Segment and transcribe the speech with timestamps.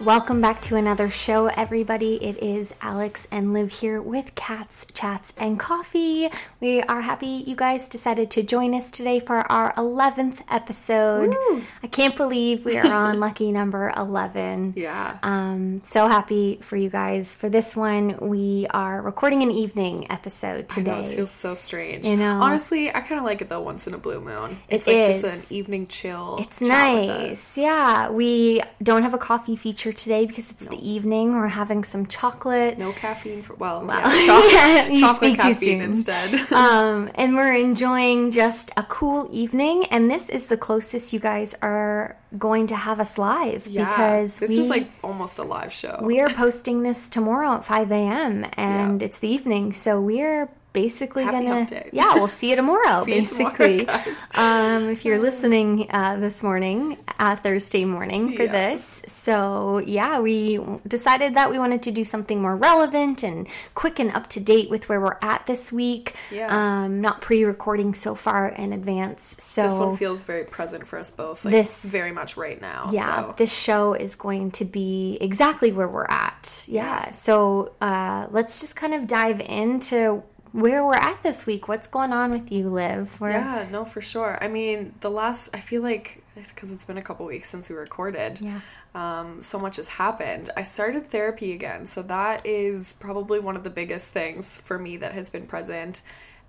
[0.00, 2.22] Welcome back to another show, everybody.
[2.24, 6.30] It is Alex and Liv here with Cats, Chats, and Coffee.
[6.60, 11.34] We are happy you guys decided to join us today for our 11th episode.
[11.34, 11.62] Woo.
[11.82, 14.74] I can't believe we are on lucky number 11.
[14.76, 15.18] Yeah.
[15.24, 17.34] Um, so happy for you guys.
[17.34, 20.92] For this one, we are recording an evening episode today.
[20.92, 22.06] know, it feels so strange.
[22.06, 22.40] You know?
[22.40, 24.58] Honestly, I kind of like it though once in a blue moon.
[24.68, 25.22] It It's like is.
[25.22, 26.36] just an evening chill.
[26.38, 27.58] It's nice.
[27.58, 30.70] Yeah, we don't have a coffee feature today because it's No.
[30.70, 31.34] the evening.
[31.34, 32.78] We're having some chocolate.
[32.78, 35.90] No caffeine for well, Well, yeah, chocolate, yeah, you chocolate speak too caffeine soon.
[35.90, 36.52] instead.
[36.52, 39.86] um, and we're enjoying just a cool evening.
[39.86, 44.38] And this is the closest you guys are going to have us live yeah, because
[44.38, 45.98] this we, is like almost a live show.
[46.02, 48.46] we are posting this tomorrow at 5 a.m.
[48.54, 49.72] and it's the evening.
[49.72, 50.50] So we're
[50.82, 53.88] basically Happy gonna yeah we'll see you tomorrow See you tomorrow, basically
[54.34, 58.52] um if you're listening uh this morning uh thursday morning for Yeah.
[58.76, 63.98] this so yeah we decided that we wanted to do something more relevant and quick
[63.98, 66.48] and up to date with where we're at this week Yeah.
[66.84, 71.10] um not pre-recording so far in advance so this one feels very present for us
[71.10, 71.44] both.
[71.44, 72.90] Like, This- very much right now.
[72.92, 73.34] yeah, so.
[73.36, 76.64] this show is going to be exactly where we're at.
[76.68, 77.06] Yeah.
[77.06, 77.10] Yeah.
[77.12, 80.22] So uh, let's just kind of dive into
[80.58, 81.68] where we're at this week.
[81.68, 83.20] What's going on with you, Liv?
[83.20, 84.36] Where, Yeah, no, for sure.
[84.40, 87.76] I mean, the last, I feel like, because it's been a couple weeks since we
[87.76, 88.60] recorded, Yeah.
[88.94, 90.50] um, so much has happened.
[90.56, 94.96] I started therapy again, so that is probably one of the biggest things for me
[94.98, 96.02] that has been present.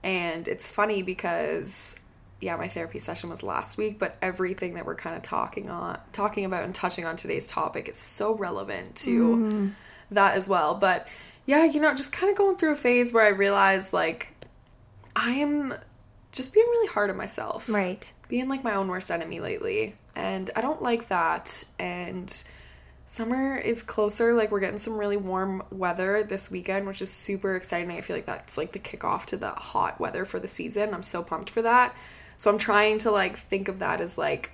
[0.03, 1.95] And it's funny because,
[2.41, 5.99] yeah, my therapy session was last week, but everything that we're kind of talking on,
[6.13, 9.71] talking about, and touching on today's topic is so relevant to
[10.11, 10.73] that as well.
[10.75, 11.07] But
[11.49, 14.31] yeah, you know, just kind of going through a phase where I realized like
[15.15, 15.73] I am
[16.31, 17.67] just being really hard on myself.
[17.67, 18.13] Right.
[18.27, 19.95] Being like my own worst enemy lately.
[20.15, 21.63] And I don't like that.
[21.79, 22.31] And
[23.07, 24.35] summer is closer.
[24.35, 27.89] Like we're getting some really warm weather this weekend, which is super exciting.
[27.89, 30.93] I feel like that's like the kickoff to the hot weather for the season.
[30.93, 31.97] I'm so pumped for that.
[32.37, 34.51] So I'm trying to like think of that as like,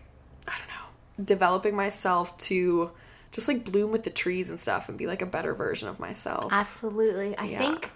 [0.48, 2.92] I don't know, developing myself to
[3.36, 6.00] just like bloom with the trees and stuff and be like a better version of
[6.00, 6.48] myself.
[6.54, 7.38] Absolutely.
[7.38, 7.60] I Yeah.
[7.60, 7.90] think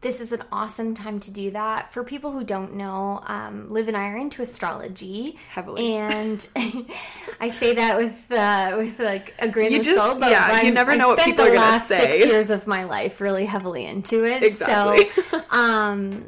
[0.00, 1.92] this is an awesome time to do that.
[1.92, 5.94] For people who don't know, um, Liv and I are into astrology Heavily.
[5.94, 6.44] and
[7.40, 10.18] I say that with uh, with like a grain You of just- salt.
[10.18, 12.26] But yeah, you I'm- never I know what spent people the are gonna last Six
[12.26, 14.42] years of my life really heavily into it.
[14.42, 15.08] Exactly.
[15.30, 16.24] So, um,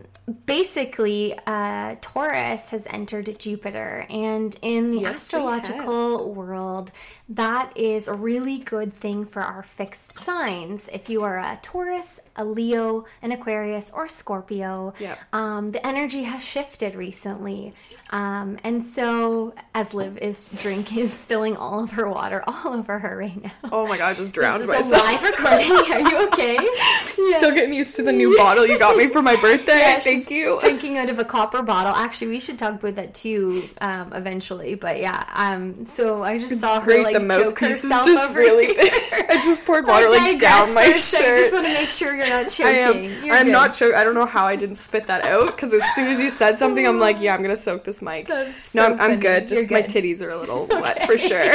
[0.46, 6.92] basically, uh, Taurus has entered Jupiter, and in the Yes, astrological world,
[7.30, 10.88] that is a really good thing for our fixed signs.
[10.92, 15.18] If you are a Taurus, a Leo, an Aquarius, or Scorpio, Yep.
[15.32, 17.72] um, the energy has shifted recently.
[18.10, 22.98] Um, and so, as Liv is drink is spilling all of her water all over
[22.98, 23.52] her right now.
[23.72, 25.22] Oh my god, I just drowned This is myself.
[25.22, 25.92] live recording.
[25.92, 26.58] Are you okay?
[27.36, 29.78] Still getting used to the new bottle you got me for my birthday.
[29.78, 30.58] Yeah, Thank you.
[30.60, 31.94] Drinking out of a copper bottle.
[31.94, 34.74] Actually, we should talk about that too um, eventually.
[34.74, 38.68] But yeah, um, so I just saw her like the mouthpiece is just really.
[38.78, 41.20] I just poured water like down my shirt.
[41.22, 42.66] I just want to make sure you're not choking.
[42.66, 43.24] I am.
[43.24, 43.52] You're I'm good.
[43.52, 43.94] not choking.
[43.96, 46.58] I don't know how I didn't spit that out because as soon as you said
[46.58, 48.26] something, I'm like, yeah, I'm gonna soak this mic.
[48.26, 49.48] That's no, so I'm, I'm good.
[49.50, 49.90] You're Just my good.
[49.90, 51.54] titties are a little wet for sure.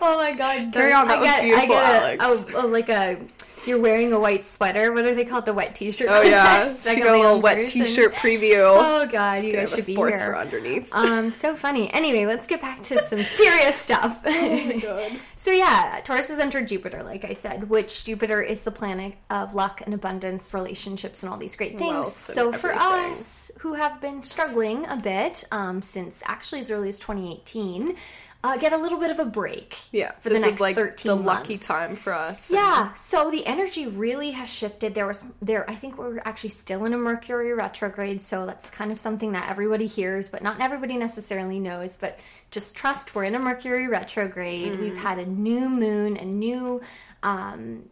[0.00, 0.72] Oh my god!
[0.72, 2.54] Carry on, that I was get, beautiful, I get a, Alex.
[2.54, 3.18] A, a- like a.
[3.68, 4.92] You're wearing a white sweater.
[4.92, 5.44] What are they called?
[5.46, 6.08] The wet t-shirt.
[6.10, 7.84] Oh yeah, she got a little wet version.
[7.84, 8.64] t-shirt preview.
[8.64, 10.34] Oh god, Just you guys should be sports here.
[10.34, 10.90] underneath.
[10.98, 11.92] Um, so funny.
[11.92, 14.20] Anyway, let's get back to some serious stuff.
[14.26, 15.12] Oh God.
[15.36, 19.54] so yeah, Taurus has entered Jupiter, like I said, which Jupiter is the planet of
[19.54, 22.16] luck and abundance, relationships, and all these great things.
[22.16, 26.98] So for us who have been struggling a bit um, since actually as early as
[26.98, 27.96] 2018,
[28.44, 29.76] uh, get a little bit of a break.
[29.90, 32.50] Yeah, for the next is like 13 the lucky time for us.
[32.50, 34.94] Yeah, so the energy really has shifted.
[34.94, 38.92] There was there I think we're actually still in a Mercury retrograde, so that's kind
[38.92, 42.18] of something that everybody hears, but not everybody necessarily knows, but
[42.50, 44.78] just trust we're in a Mercury retrograde.
[44.78, 46.80] We've had a new moon, a new
[47.22, 47.88] um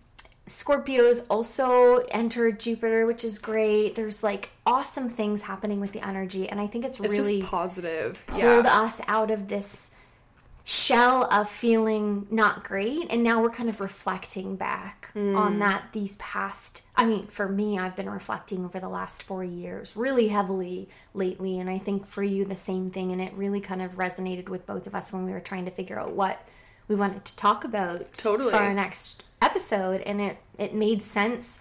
[0.46, 3.96] Scorpios also entered Jupiter, which is great.
[3.96, 8.22] There's like awesome things happening with the energy, and I think it's, It's really positive.
[8.28, 8.82] pulled yeah.
[8.82, 9.68] us out of this
[10.68, 15.36] shell of feeling not great and now we're kind of reflecting back Hmm.
[15.36, 19.44] on that these past i mean for me i've been reflecting over the last four
[19.44, 23.60] years really heavily lately and i think for you the same thing and it really
[23.60, 26.44] kind of resonated with both of us when we were trying to figure out what
[26.88, 28.50] we wanted to talk about Totally.
[28.50, 31.60] for our next episode and it it made sense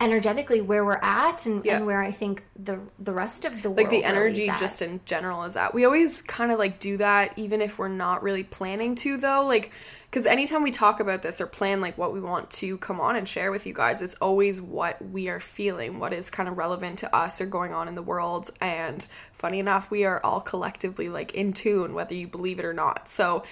[0.00, 1.76] energetically where we're at and, Yeah.
[1.76, 4.58] and where i think the the rest of the world like the really energy at.
[4.58, 5.72] just in general is at.
[5.74, 9.46] We always kind of like do that even if we're not really planning to though.
[9.46, 9.70] Like
[10.10, 13.16] because anytime we talk about this or plan like what we want to come on
[13.16, 16.56] and share with you guys, it's always what we are feeling, what is kind of
[16.56, 18.50] relevant to us or going on in the world.
[18.60, 22.72] And funny enough, we are all collectively like in tune, whether you believe it or
[22.72, 23.08] not.
[23.08, 23.42] So,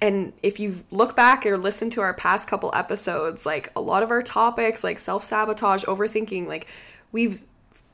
[0.00, 4.02] and if you look back or listen to our past couple episodes, like a lot
[4.02, 6.66] of our topics, like self sabotage, overthinking, like
[7.12, 7.42] we've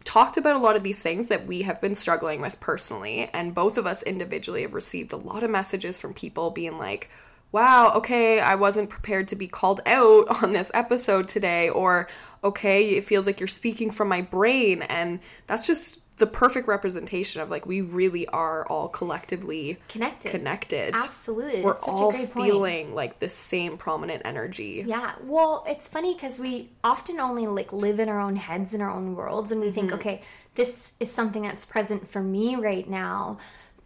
[0.05, 3.29] talked about a lot of these things that we have been struggling with personally.
[3.35, 7.11] And both of us individually have received a lot of messages from people being like,
[7.53, 12.09] wow, okay, I wasn't prepared to be called out on this episode today, or
[12.45, 14.83] okay, it feels like you're speaking from my brain.
[14.83, 20.31] And that's just the perfect representation of like we really are all collectively Connected.
[20.31, 20.95] connected.
[20.97, 21.63] Absolutely.
[21.63, 22.47] We're That's such a all great point.
[22.47, 24.83] feeling like the same prominent energy.
[24.87, 25.13] Yeah.
[25.23, 28.91] Well, it's funny because we often only like live in our own heads in our
[28.91, 29.97] own worlds and we think, Mm-hmm.
[30.01, 30.23] okay,
[30.55, 33.37] this is something that's present for me right now.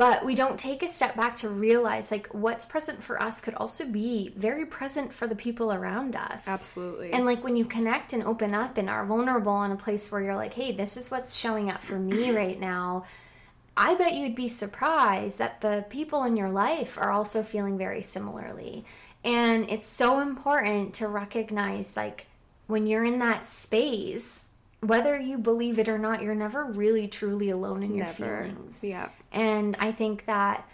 [0.01, 3.53] But we don't take a step back to realize like what's present for us could
[3.53, 6.49] also be very present for the people around us.
[6.49, 7.13] Absolutely.
[7.13, 10.23] And like when you connect and open up and are vulnerable in a place where
[10.23, 13.05] you're like, hey, this is what's showing up for me right now,
[13.77, 18.01] I bet you'd be surprised that the people in your life are also feeling very
[18.01, 18.87] similarly.
[19.23, 22.27] And it's so important to recognize like
[22.69, 24.41] when you're in that space,
[24.81, 28.45] whether you believe it or not, you're never really truly alone in your Never.
[28.45, 28.79] feelings.
[28.81, 29.11] Yeah.
[29.33, 30.69] And I think that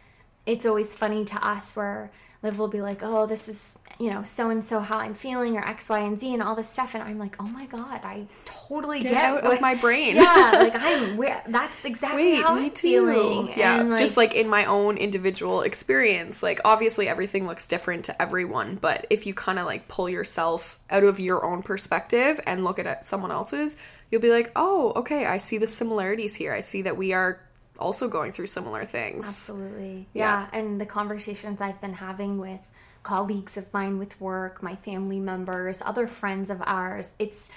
[0.47, 2.11] it's always funny to us where
[2.43, 3.61] Liv will be like, oh, this is,
[3.99, 6.55] you know, so and so how I'm feeling, or X, Y, and Z, and all
[6.55, 6.94] this stuff.
[6.94, 10.14] And I'm like, oh my God, I totally Get get, out what- of my brain.
[10.17, 12.76] Yeah, like I'm, where, that's exactly Wait, how I'm too.
[13.11, 13.53] feeling.
[13.56, 16.43] Yeah, And, just like in my own individual experience.
[16.43, 20.79] Like, obviously, everything looks different to everyone, but if you kind of like pull yourself
[20.91, 23.76] out of your own perspective and look at it, someone else's,
[24.11, 26.53] you'll be like, oh, okay, I see the similarities here.
[26.53, 27.41] I see that we are
[27.78, 29.26] also going through similar things.
[29.26, 30.06] Absolutely.
[30.12, 30.46] Yeah.
[30.52, 30.58] Yeah.
[30.58, 32.61] And the conversations I've been having with
[33.02, 37.49] colleagues of mine with work, my family members, other friends of ours, it's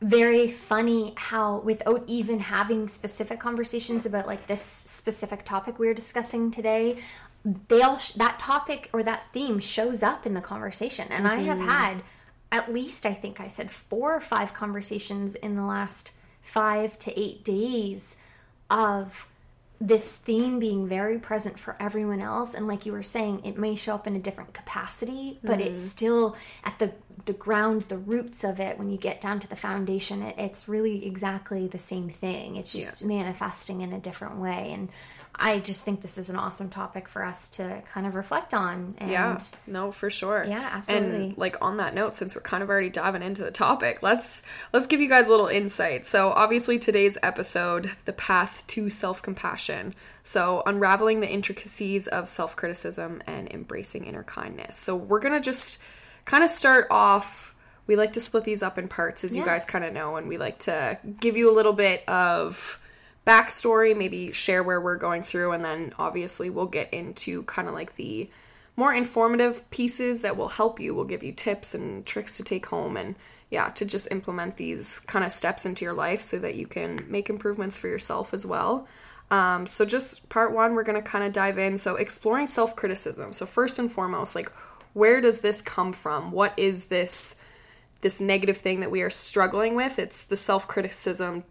[0.00, 5.94] very funny how without even having specific conversations about like this specific topic we are
[5.94, 6.98] discussing today
[7.68, 11.58] they'll sh- that topic or that theme shows up in the conversation and i have
[11.58, 11.68] mm-hmm.
[11.68, 12.02] had
[12.52, 16.10] at least i think i said four or five conversations in the last
[16.42, 18.16] five to eight days
[18.68, 19.26] of
[19.80, 23.74] this theme being very present for everyone else and like you were saying it may
[23.74, 25.88] show up in a different capacity but it's mm-hmm.
[25.88, 26.92] still at the
[27.24, 28.78] the ground the roots of it.
[28.78, 32.56] When you get down to the foundation it, it's really exactly the same thing.
[32.56, 34.72] It's just manifesting in a different way.
[34.72, 34.88] And
[35.36, 38.94] i just think this is an awesome topic for us to kind of reflect on
[38.98, 40.44] and Yeah, no, for sure.
[40.46, 41.26] Yeah, absolutely.
[41.26, 44.42] And like on that note, since we're kind of already diving into the topic, let's
[44.72, 46.06] let's give you guys a little insight.
[46.06, 49.94] So obviously today's episode, the path to self-compassion.
[50.22, 54.76] So unraveling the intricacies of self-criticism and embracing inner kindness.
[54.76, 55.78] So we're gonna just
[56.24, 57.54] kind of start off.
[57.86, 60.26] We like to split these up in parts, as you guys kind of know, and
[60.28, 62.80] we like to give you a little bit of
[63.26, 67.74] backstory, maybe share where we're going through, and then obviously we'll get into kind of
[67.74, 68.28] like the
[68.76, 70.94] more informative pieces that will help you.
[70.94, 73.14] We'll give you tips and tricks to take home and
[73.50, 77.04] yeah, to just implement these kind of steps into your life so that you can
[77.08, 78.88] make improvements for yourself as well.
[79.30, 81.78] Um, so, just part one, we're going to kind of dive in.
[81.78, 83.32] So, exploring self criticism.
[83.32, 84.50] So, first and foremost, like,
[84.92, 86.30] where does this come from?
[86.30, 87.36] What is this?
[88.00, 91.42] this negative thing that we are struggling with it's the self-criticism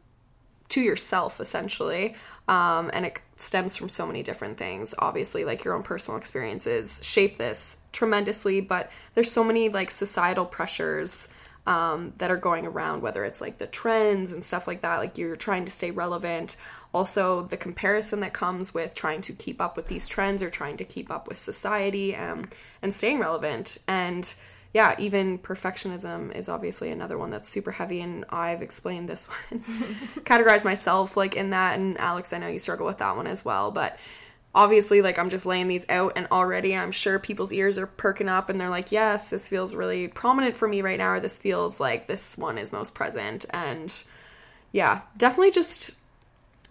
[0.73, 2.15] to yourself essentially.
[2.47, 4.95] Um, and it stems from so many different things.
[4.97, 10.45] Obviously like your own personal experiences shape this tremendously but there's so many like societal
[10.45, 11.29] pressures
[11.65, 15.17] um, that are going around whether it's like the trends and stuff like that like
[15.17, 16.57] you're trying to stay relevant.
[16.91, 20.77] Also the comparison that comes with trying to keep up with these trends or trying
[20.77, 22.49] to keep up with society um,
[22.81, 23.77] and staying relevant.
[23.87, 24.33] And
[24.73, 29.59] yeah, even perfectionism is obviously another one that's super heavy, and I've explained this one,
[30.21, 33.45] categorized myself like in that, and Alex, I know you struggle with that one as
[33.45, 33.97] well, but
[34.55, 38.29] obviously, like I'm just laying these out, and already I'm sure people's ears are perking
[38.29, 41.37] up, and they're like, yes, this feels really prominent for me right now, or this
[41.37, 44.03] feels like this one is most present, and
[44.71, 45.91] yeah, definitely just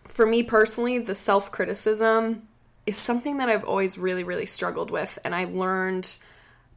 [0.08, 2.48] for me personally, the self criticism
[2.84, 6.18] is something that I've always really, really struggled with, and I learned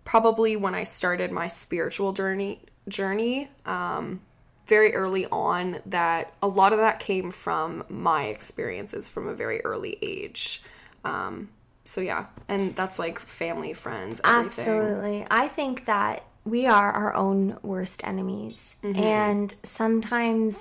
[0.06, 4.22] probably when I started my spiritual journey journey um,
[4.68, 9.62] very early on that a lot of that came from my experiences from a very
[9.66, 10.62] early age.
[11.04, 11.50] Um,
[11.84, 14.66] so yeah, and that's like family, friends, everything.
[14.66, 15.28] Absolutely.
[15.30, 18.76] I think that we are our own worst enemies.
[18.84, 19.02] Mm-hmm.
[19.02, 20.58] And sometimes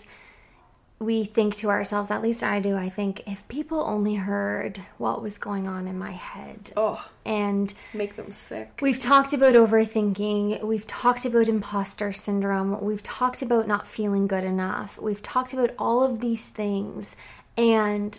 [1.04, 5.22] we think to ourselves, at least I do, I think if people only heard what
[5.22, 6.72] was going on in my head.
[6.76, 8.78] Oh, And make them sick.
[8.82, 14.44] we've talked about overthinking, we've talked about imposter syndrome, we've talked about not feeling good
[14.44, 17.14] enough, we've talked about all of these things.
[17.56, 18.18] And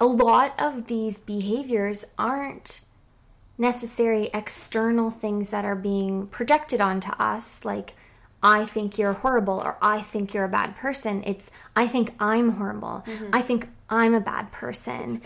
[0.00, 2.82] a lot of these behaviors aren't
[3.56, 7.94] necessary external things that are being projected onto us, like
[8.42, 11.22] I think you're horrible or I think you're a bad person.
[11.26, 13.04] It's I think I'm horrible.
[13.32, 15.20] I think I'm a bad person.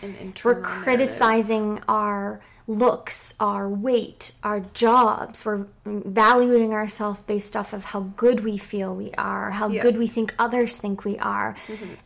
[0.44, 5.44] We're criticizing our looks, our weight, our jobs.
[5.44, 9.82] We're valuing ourselves based off of how good we feel we are, how Yeah.
[9.82, 11.54] good we think others think we are.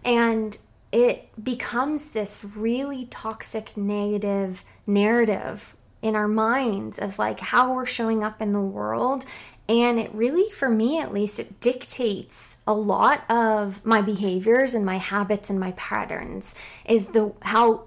[0.04, 0.56] And
[0.92, 8.24] it becomes this really toxic, negative narrative in our minds of like how we're showing
[8.24, 9.24] up in the world.
[9.68, 14.84] And it really, for me at least, it dictates a lot of my behaviors and
[14.84, 16.54] my habits and my patterns
[16.84, 17.84] is the how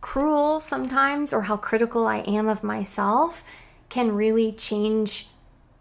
[0.00, 3.42] cruel sometimes or how critical I am of myself
[3.88, 5.28] can really change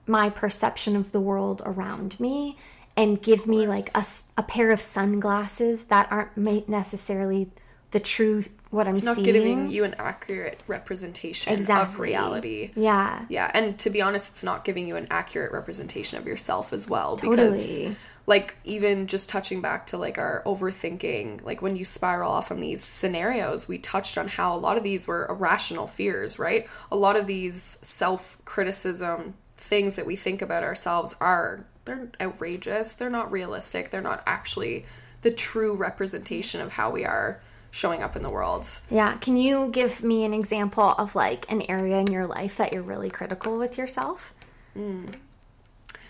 [0.05, 2.57] my perception of the world around me
[2.95, 3.89] and give me like
[4.37, 6.37] a pair of sunglasses that aren't
[6.67, 7.49] necessarily
[7.91, 8.97] the true what I'm seeing.
[8.97, 9.25] It's not seeing.
[9.25, 12.71] giving you an accurate representation of reality.
[12.75, 13.25] Yeah.
[13.29, 16.87] Yeah, and to be honest, it's not giving you an accurate representation of yourself as
[16.87, 17.95] well because Totally.
[18.25, 22.59] like even just touching back to like our overthinking, like when you spiral off on
[22.59, 26.67] these scenarios, we touched on how a lot of these were irrational fears, right?
[26.91, 33.09] A lot of these self-criticism things that we think about ourselves are they're outrageous, they're
[33.09, 34.85] not realistic, they're not actually
[35.21, 37.41] the true representation of how we are
[37.71, 38.67] showing up in the world.
[38.89, 39.17] Yeah.
[39.17, 42.83] Can you give me an example of like an area in your life that you're
[42.83, 44.33] really critical with yourself?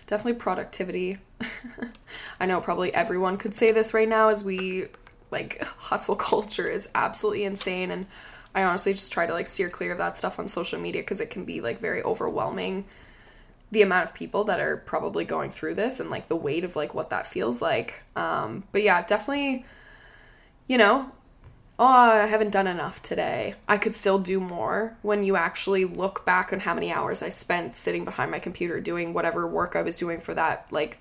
[0.07, 1.17] definitely productivity.
[2.39, 4.87] I know probably everyone could say this right now as we
[5.29, 8.07] like hustle culture is absolutely insane and
[8.55, 11.21] I honestly just try to like steer clear of that stuff on social media because
[11.21, 12.85] it can be like very overwhelming
[13.69, 16.75] the amount of people that are probably going through this and like the weight of
[16.75, 18.03] like what that feels like.
[18.15, 19.65] Um but yeah, definitely
[20.67, 21.11] you know,
[21.79, 23.53] oh, I haven't done enough today.
[23.67, 27.29] I could still do more when you actually look back on how many hours I
[27.29, 30.97] spent sitting behind my computer doing whatever work I was doing for that like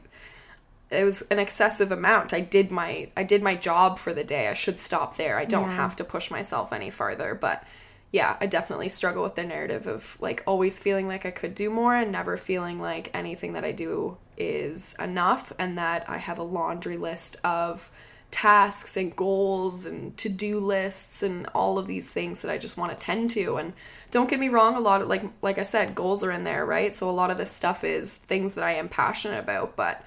[0.91, 2.33] it was an excessive amount.
[2.33, 4.49] I did my I did my job for the day.
[4.49, 5.37] I should stop there.
[5.39, 5.77] I don't Yeah.
[5.77, 7.65] have to push myself any farther, but
[8.13, 11.71] yeah, I definitely struggle with the narrative of like always feeling like I could do
[11.71, 16.39] more and never feeling like anything that I do is enough and that I have
[16.39, 17.91] a laundry list of
[18.31, 22.93] tasks and goals and to-do lists and all of these things that I just want
[22.93, 23.57] to tend to.
[23.57, 23.73] And
[24.11, 26.65] don't get me wrong a lot of like like I said goals are in there
[26.65, 26.95] right?
[26.95, 30.05] So a lot of this stuff is things that I am passionate about but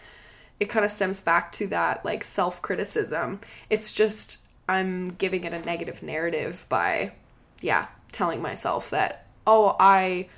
[0.60, 3.40] it kind of stems back to that like self-criticism.
[3.70, 7.14] It's just I'm giving it a negative narrative by
[7.62, 10.30] yeah telling myself that oh I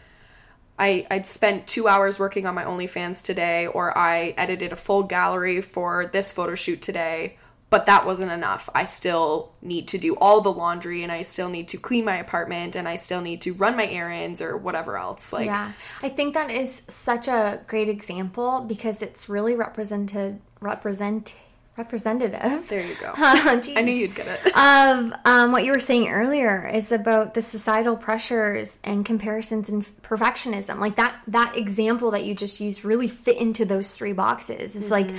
[0.79, 5.03] I I spent two hours working on my OnlyFans today, or I edited a full
[5.03, 7.38] gallery for this photo shoot today,
[7.71, 8.69] but that wasn't enough.
[8.75, 12.17] I still need to do all the laundry, and I still need to clean my
[12.17, 15.31] apartment, and I still need to run my errands or whatever else.
[15.31, 15.71] Like, yeah,
[16.03, 21.33] I think that is such a great example because it's really represented represent
[21.77, 22.67] representative.
[22.67, 23.13] there you go.
[23.17, 24.45] Oh, I knew you'd get it.
[24.57, 29.85] of um, what you were saying earlier is about the societal pressures and comparisons and
[30.01, 30.77] perfectionism.
[30.79, 34.75] Like that that example that you just used really fit into those three boxes.
[34.75, 35.09] It's like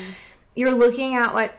[0.55, 1.55] you're looking at what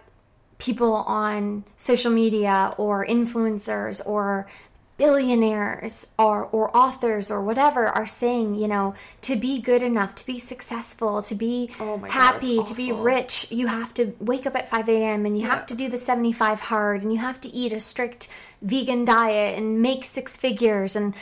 [0.64, 4.48] people on social media or influencers or
[4.96, 10.26] billionaires or or authors or whatever are saying, you know, to be good enough, to
[10.26, 14.46] be successful, to be Oh my God, happy, to be rich, you have to wake
[14.46, 15.26] up at 5 a.m.
[15.26, 15.56] and you Yeah.
[15.56, 18.28] have to do the 75 hard and you have to eat a strict
[18.62, 21.14] vegan diet and make six figures and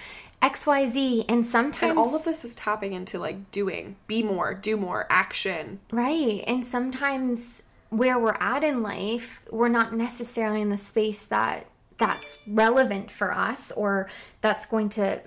[0.44, 1.26] XYZ.
[1.30, 5.06] And sometimes, And all of this is tapping into like doing, be more, do more,
[5.10, 5.80] action.
[5.92, 6.44] right.
[6.48, 7.61] And sometimes
[7.92, 11.68] where we're at in life, we're not necessarily in the space that
[11.98, 15.22] that's relevant for us or that's going to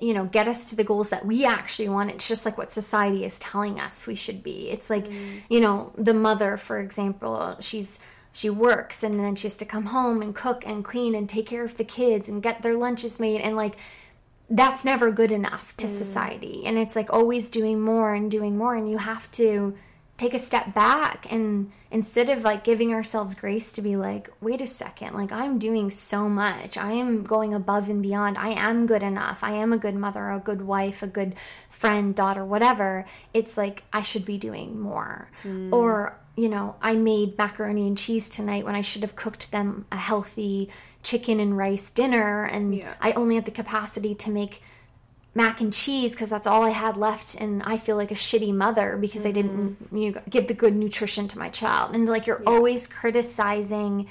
[0.00, 2.10] you know get us to the goals that we actually want.
[2.10, 4.70] It's just like what society is telling us we should be.
[4.70, 5.42] It's like mm.
[5.50, 7.98] you know the mother for example she's
[8.32, 11.46] she works and then she has to come home and cook and clean and take
[11.46, 13.40] care of the kids and get their lunches made.
[13.40, 13.76] And like
[14.48, 15.98] that's never good enough to mm.
[15.98, 16.62] society.
[16.64, 18.74] And it's like always doing more and doing more.
[18.74, 19.76] And you have to
[20.18, 24.60] take a step back and instead of like giving ourselves grace to be like wait
[24.60, 26.76] a second like i'm doing so much.
[26.76, 28.36] I am going above and beyond.
[28.36, 29.42] I am good enough.
[29.42, 31.34] I am a good mother a good wife a good
[31.70, 35.30] friend daughter whatever it's like i should be doing more.
[35.42, 35.72] Hmm.
[35.72, 39.86] Or you know, I made macaroni and cheese tonight when I should have cooked them
[39.90, 40.68] a healthy
[41.02, 42.94] chicken and rice dinner and Yeah.
[43.00, 44.62] I only had the capacity to make
[45.34, 48.52] mac and cheese because that's all I had left and I feel like a shitty
[48.54, 49.96] mother because I didn't Mm-hmm.
[49.96, 51.94] you know, give the good nutrition to my child.
[51.94, 54.08] And like you're always criticizing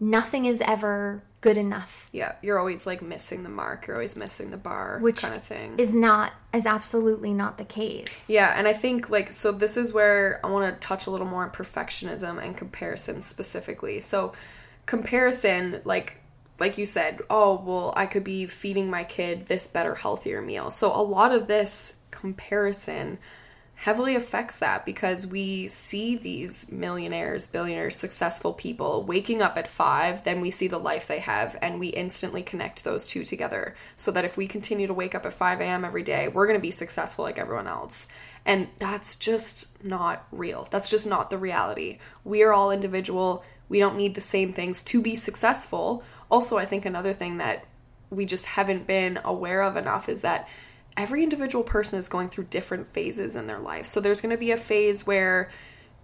[0.00, 3.86] nothing is ever good enough Yeah, you're always like missing the mark.
[3.86, 5.78] You're always missing the bar, which kind of thing.
[5.78, 8.24] is not is absolutely not the case.
[8.26, 11.26] Yeah, and I think like so this is where I want to touch a little
[11.26, 14.00] more on perfectionism and comparison specifically.
[14.00, 14.32] So
[14.86, 16.20] comparison like
[16.58, 20.70] like you said, oh, well, I could be feeding my kid this better healthier meal.
[20.70, 23.18] So a lot of this comparison
[23.76, 30.24] heavily affects that because we see these millionaires, billionaires, successful people waking up at five,
[30.24, 33.74] then we see the life they have, and we instantly connect those two together.
[33.94, 35.84] So that if we continue to wake up at 5 a.m.
[35.84, 38.08] every day, we're going to be successful like everyone else.
[38.46, 40.66] And that's just not real.
[40.70, 41.98] That's just not the reality.
[42.24, 43.44] We are all individual.
[43.68, 46.02] We don't need the same things to be successful.
[46.30, 47.64] Also, I think another thing that
[48.10, 50.48] we just haven't been aware of enough is that
[50.96, 53.86] every individual person is going through different phases in their life.
[53.86, 55.50] So there's going to be a phase where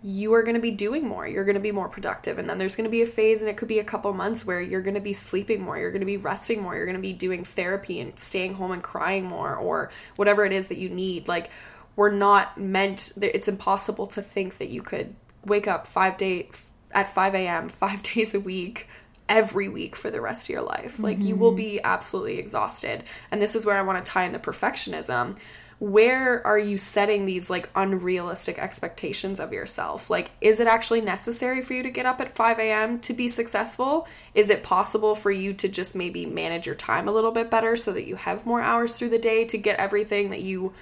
[0.02, 2.58] you are going to be doing more, you're going to be more productive, and then
[2.58, 4.82] there's going to be a phase and it could be a couple months where you're
[4.82, 7.12] going to be sleeping more, you're going to be resting more, you're going to be
[7.12, 11.28] doing therapy and staying home and crying more or whatever it is that you need.
[11.28, 11.50] Like
[11.94, 15.14] we're not meant it's impossible to think that you could
[15.44, 16.50] wake up 5 day
[16.90, 17.68] at 5 a.m.
[17.68, 18.88] 5 days a week
[19.28, 20.98] every week for the rest of your life.
[20.98, 21.56] Like you will mm-hmm.
[21.56, 23.04] be absolutely exhausted.
[23.30, 25.36] And this is where I want to tie in the perfectionism.
[25.78, 30.10] Where are you setting these like unrealistic expectations of yourself?
[30.10, 33.00] Like, is it actually necessary for you to get up at 5 a.m.
[33.00, 34.06] to be successful?
[34.32, 37.74] Is it possible for you to just maybe manage your time a little bit better
[37.74, 40.72] so that you have more hours through the day to get everything that you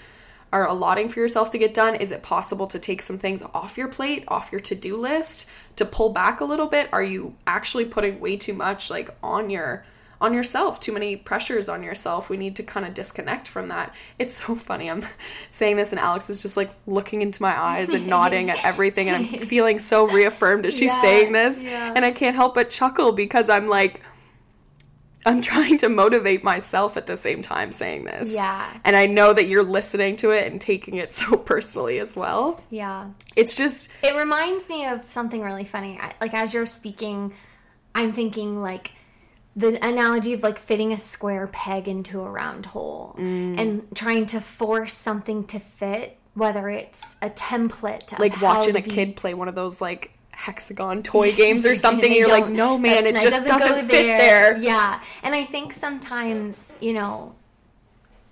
[0.53, 1.95] are allotting for yourself to get done?
[1.95, 5.85] Is it possible to take some things off your plate, off your to-do list, to
[5.85, 6.89] pull back a little bit?
[6.93, 9.85] Are you actually putting way too much like on your
[10.23, 12.29] on yourself, too many pressures on yourself?
[12.29, 13.95] We need to kind of disconnect from that.
[14.19, 14.91] It's so funny.
[14.91, 15.03] I'm
[15.51, 19.09] saying this and Alex is just like looking into my eyes and nodding at everything
[19.09, 21.63] and I'm feeling so reaffirmed as she's Yeah, saying this.
[21.63, 21.93] yeah.
[21.97, 24.03] And I can't help but chuckle because I'm like
[25.27, 28.33] I'm trying to motivate myself at the same time saying this.
[28.33, 28.71] Yeah.
[28.85, 32.61] And I know that you're listening to it and taking it so personally as well.
[32.71, 33.11] Yeah.
[33.37, 35.99] It's just It reminds me of something really funny.
[36.01, 37.33] I, like as you're speaking,
[37.95, 38.93] I'm thinking like
[39.57, 43.59] the analogy of like fitting a square peg into a round hole Mm.
[43.61, 48.83] and trying to force something to fit, whether it's a template, like watching to a
[48.83, 52.13] be- kid play one of those like hexagon toy games or something.
[52.13, 54.57] You're like, no, man, it just doesn't, go fit there.
[54.57, 57.35] Yeah, and I think sometimes you know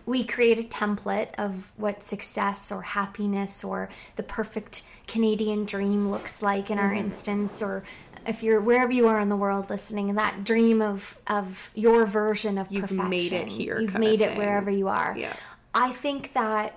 [0.06, 6.40] we create a template of what success or happiness or the perfect Canadian dream looks
[6.42, 7.12] like in our Mm-hmm.
[7.12, 7.84] instance, or
[8.26, 12.56] if you're wherever you are in the world listening, that dream of of your version
[12.58, 13.10] of You've perfection.
[13.10, 14.38] made it here You've made it thing.
[14.38, 15.14] wherever you are.
[15.16, 15.34] Yeah.
[15.74, 16.74] I think that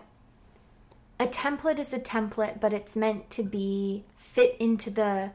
[1.21, 5.31] a template is a template, but it's meant to be fit into the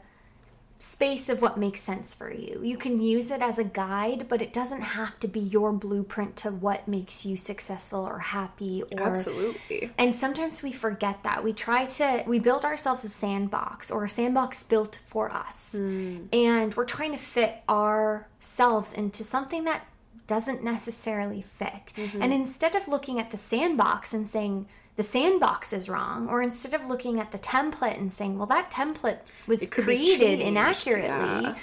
[0.78, 2.60] space of what makes sense for you.
[2.62, 6.36] You can use it as a guide, but it doesn't have to be your blueprint
[6.38, 9.90] to what makes you successful or happy or Absolutely.
[9.96, 11.42] and sometimes we forget that.
[11.42, 15.56] We try to, we build ourselves a sandbox or a sandbox built for us.
[15.70, 16.24] Hmm.
[16.32, 19.86] And we're trying to fit ourselves into something that
[20.26, 21.92] doesn't necessarily fit.
[21.96, 22.22] Mm-hmm.
[22.22, 26.72] And instead of looking at the sandbox and saying, the sandbox is wrong, or instead
[26.74, 30.40] of looking at the template and saying, well, that template was It could be created
[30.40, 31.54] inaccurately, yeah.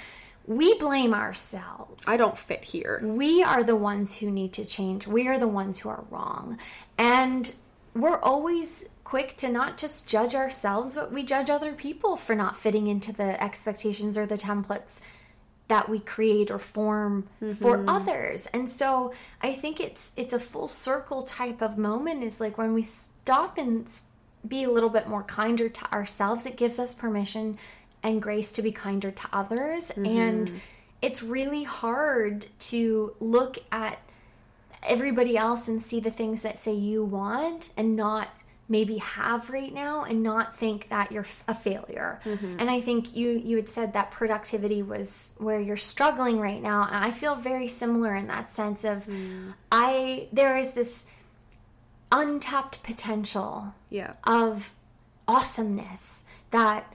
[0.46, 3.00] we blame ourselves I don't fit here.
[3.02, 5.06] we are the ones who need to change.
[5.06, 6.58] We are the ones who are wrong.
[6.96, 7.52] And
[7.94, 12.56] we're always quick to not just judge ourselves, but we judge other people for not
[12.56, 15.00] fitting into the expectations or the templates
[15.68, 17.88] that we create or form for mm-hmm.
[17.88, 18.46] others.
[18.52, 22.74] And so I think it's it's a full circle type of moment is like when
[22.74, 22.86] we
[23.24, 23.88] stop and
[24.46, 27.58] be a little bit more kinder to ourselves, it gives us permission
[28.02, 29.88] and grace to be kinder to others.
[29.88, 30.04] Mm-hmm.
[30.04, 30.60] And
[31.00, 33.98] it's really hard to look at
[34.82, 38.28] everybody else and see the things that say you want and not
[38.68, 42.20] maybe have right now and not think that you're a failure.
[42.24, 42.56] Mm-hmm.
[42.58, 46.86] And I think you you had said that productivity was where you're struggling right now.
[46.86, 49.54] And I feel very similar in that sense of mm.
[49.72, 51.04] I there is this
[52.14, 54.12] untapped potential Yeah.
[54.24, 54.72] of
[55.26, 56.92] awesomeness that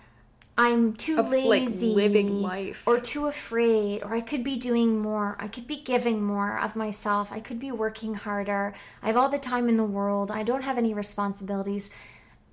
[0.58, 2.84] I'm too Of, like, lazy living life.
[2.86, 5.38] or too afraid or I could be doing more.
[5.40, 7.32] I could be giving more of myself.
[7.32, 8.74] I could be working harder.
[9.02, 10.32] I have all the time in the world.
[10.32, 11.90] I don't have any responsibilities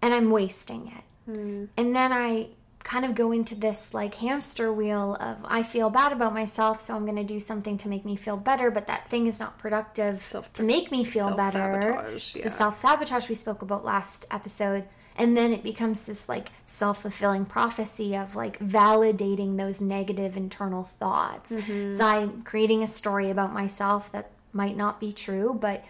[0.03, 1.05] and I'm wasting it.
[1.31, 1.65] Hmm.
[1.77, 2.49] And then I
[2.93, 6.95] kind of go into this like hamster wheel of I feel bad about myself, so
[6.95, 9.59] I'm going to do something to make me feel better, but that thing is not
[9.59, 11.81] productive Self- to make me feel better.
[12.35, 12.45] yeah.
[12.49, 14.85] The self sabotage we spoke about last episode.
[15.19, 20.85] And then it becomes this like self fulfilling prophecy of like validating those negative internal
[21.01, 21.51] thoughts.
[21.51, 21.97] Mm-hmm.
[21.99, 25.83] So I'm creating a story about myself that might not be true, but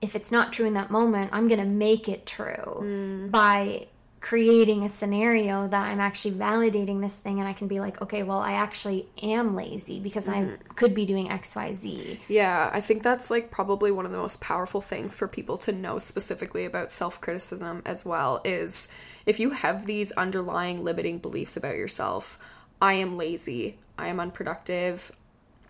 [0.00, 3.30] if it's not true in that moment, I'm going to make it true Mm.
[3.30, 3.86] by
[4.20, 8.22] creating a scenario that I'm actually validating this thing and I can be like, okay,
[8.22, 10.48] well, I actually am lazy because Mm-hmm.
[10.48, 12.20] I could be doing XYZ.
[12.26, 15.72] Yeah, I think that's like probably one of the most powerful things for people to
[15.72, 18.88] know specifically about self criticism as well is
[19.24, 22.38] if you have these underlying limiting beliefs about yourself,
[22.82, 25.10] I am lazy, I am unproductive,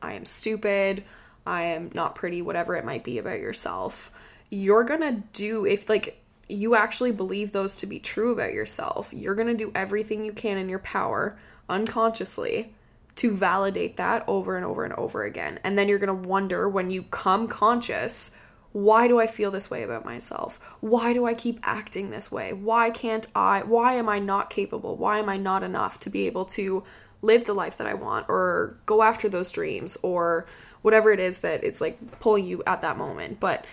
[0.03, 1.05] I am stupid,
[1.47, 4.11] I am not pretty, whatever it might be about yourself,
[4.51, 9.35] you're gonna do, if like you actually believe those to be true about yourself, you're
[9.35, 12.73] gonna do everything you can in your power unconsciously
[13.19, 15.59] to validate that over and over and over again.
[15.65, 18.31] And then you're going to wonder when you come conscious,
[18.71, 20.61] why do I feel this way about myself?
[20.81, 22.53] Why do I keep acting this way?
[22.53, 23.65] Why can't I?
[23.65, 24.97] Why am I not capable?
[24.97, 26.85] Why am I not enough to be able to
[27.21, 30.47] live the life that I want or go after those dreams or
[30.83, 33.41] whatever it is that is like pulling you at that moment.
[33.41, 33.65] But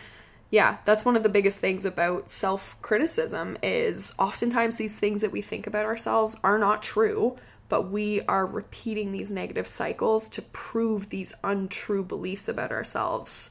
[0.52, 5.42] yeah, that's one of the biggest things about self-criticism is oftentimes these things that we
[5.42, 7.36] think about ourselves are not true,
[7.68, 13.50] but we are repeating these negative cycles to prove these untrue beliefs about ourselves.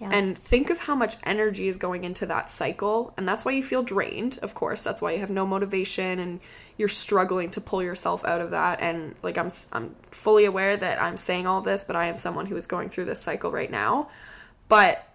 [0.00, 0.10] Yeah.
[0.12, 3.14] And think of how much energy is going into that cycle.
[3.16, 4.82] And that's why you feel drained, of course.
[4.82, 6.40] That's why you have no motivation and
[6.76, 8.80] you're struggling to pull yourself out of that.
[8.80, 12.44] And like I'm I'm fully aware that I'm saying all this, but I am someone
[12.44, 14.08] who is going through this cycle right now.
[14.68, 15.05] But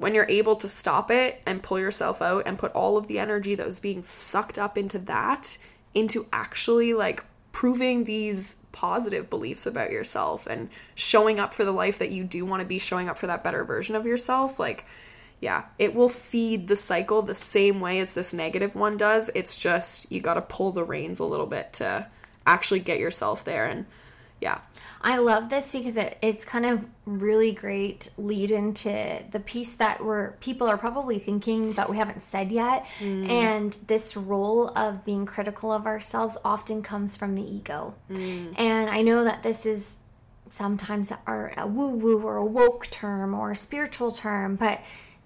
[0.00, 3.18] when you're able to stop it and pull yourself out and put all of the
[3.18, 5.58] energy that was being sucked up into that
[5.92, 11.98] into actually like proving these positive beliefs about yourself and showing up for the life
[11.98, 14.86] that you do want to be showing up for that better version of yourself like
[15.38, 19.30] yeah it will feed the cycle the same way as this negative one does.
[19.34, 22.08] It's just you got to pull the reins a little bit to
[22.46, 23.84] actually get yourself there and
[24.40, 24.60] yeah
[25.02, 30.04] I love this because it, it's kind of really great lead into the piece that
[30.04, 32.86] we're people are probably thinking but we haven't said yet.
[32.98, 33.30] Mm.
[33.30, 37.94] And this role of being critical of ourselves often comes from the ego.
[38.10, 38.54] Mm.
[38.58, 39.94] And I know that this is
[40.50, 44.80] sometimes are a woo woo or a woke term or a spiritual term, but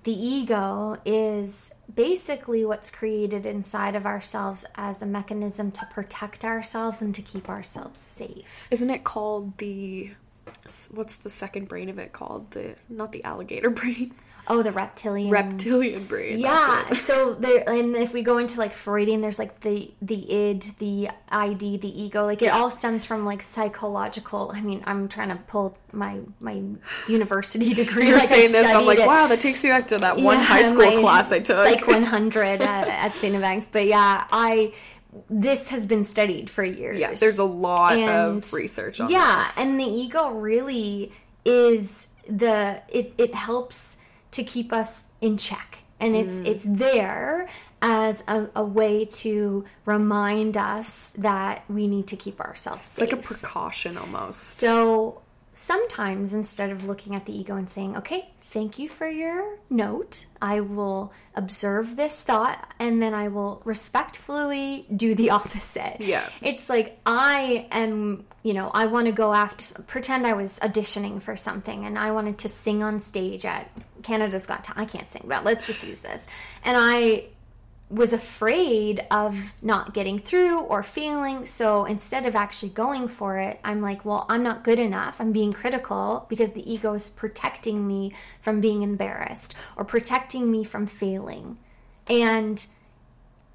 [0.05, 7.01] the ego is basically what's created inside of ourselves as a mechanism to protect ourselves
[7.01, 8.68] and to keep ourselves safe.
[8.70, 10.11] isn't it called the
[10.92, 14.14] what's the second brain of it called the not the alligator brain
[14.46, 15.30] Oh, the reptilian.
[15.30, 16.92] reptilian brain yeah.
[16.94, 21.09] So there, and if we go into like Freudian, there's like the the id, the
[21.30, 22.24] ID, the ego.
[22.26, 24.52] Like it all stems from like psychological.
[24.54, 26.62] I mean, I'm trying to pull my my
[27.09, 28.09] university degree.
[28.09, 29.07] you're like, saying this i'm like it.
[29.07, 31.87] wow that takes you back to that one Yeah, high school class i took Psych
[31.87, 33.72] 100 at, at St.
[33.72, 34.72] But yeah, I
[35.30, 36.98] this has been studied for years.
[36.98, 38.11] yeah there's a lot And-
[38.44, 39.12] of research on this.
[39.14, 39.59] yeah this.
[39.59, 41.12] and the ego really
[41.44, 43.96] is the it, it helps
[44.35, 45.79] to keep us in check.
[46.01, 46.47] And it's Mm.
[46.47, 47.49] it's there
[47.81, 53.18] as a, a way to remind us that we need to keep ourselves safe like
[53.18, 54.40] a precaution almost.
[54.59, 59.59] So sometimes instead of looking at the ego and saying, okay, thank you for your
[59.69, 65.97] note, I will observe this thought and then I will respectfully do the opposite.
[65.99, 66.29] Yeah.
[66.40, 71.21] It's like I am, you know, I want to go after, pretend I was auditioning
[71.21, 73.69] for something and I wanted to sing on stage at
[74.05, 74.88] Canada's Got Talent.
[74.88, 76.23] I can't sing, but let's just use this.
[76.62, 77.25] And I
[77.94, 81.46] was afraid of not getting through or failing.
[81.46, 85.20] So instead of actually going for it, I'm like, well, I'm not good enough.
[85.20, 90.64] I'm being critical because the ego is protecting me from being embarrassed or protecting me
[90.64, 91.59] from failing.
[92.09, 92.64] And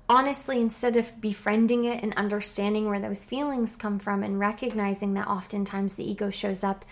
[0.07, 5.27] honestly, instead of befriending it and understanding where those feelings come from and recognizing that
[5.27, 6.85] oftentimes the ego shows up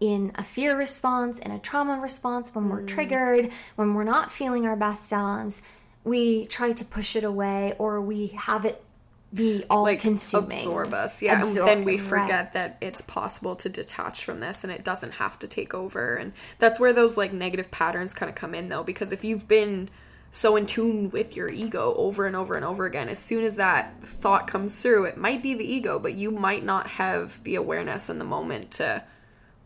[0.00, 2.88] in a fear response, in a trauma response, when we're mm.
[2.88, 5.60] triggered, when we're not feeling our best selves,
[6.08, 8.82] we try to push it away or we have it
[9.34, 10.56] be all like consuming.
[10.58, 12.08] absorb us yeah Absorb- and then we right.
[12.08, 16.14] forget that it's possible to detach from this and it doesn't have to take over
[16.16, 19.46] and that's where those like negative patterns kind of come in though because if you've
[19.46, 19.90] been
[20.30, 23.56] so in tune with your ego over and over and over again as soon as
[23.56, 27.54] that thought comes through it might be the ego but you might not have the
[27.56, 29.02] awareness in the moment to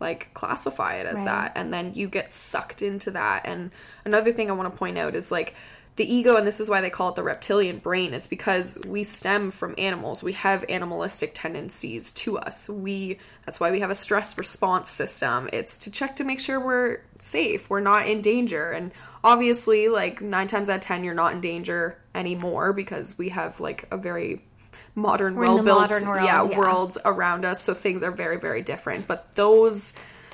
[0.00, 1.26] like classify it as Right.
[1.26, 3.70] that and then you get sucked into that and
[4.04, 5.54] another thing i want to point out is like
[5.96, 9.04] the ego, and this is why they call it the reptilian brain, is because we
[9.04, 10.22] stem from animals.
[10.22, 12.68] We have animalistic tendencies to us.
[12.68, 15.50] We that's why we have a stress response system.
[15.52, 18.70] It's to check to make sure we're safe, we're not in danger.
[18.70, 23.28] And obviously, like nine times out of ten, you're not in danger anymore because we
[23.28, 24.42] have like a very
[24.94, 27.62] modern, well built, world, yeah, yeah, worlds around us.
[27.62, 29.06] So things are very, very different.
[29.06, 29.92] But those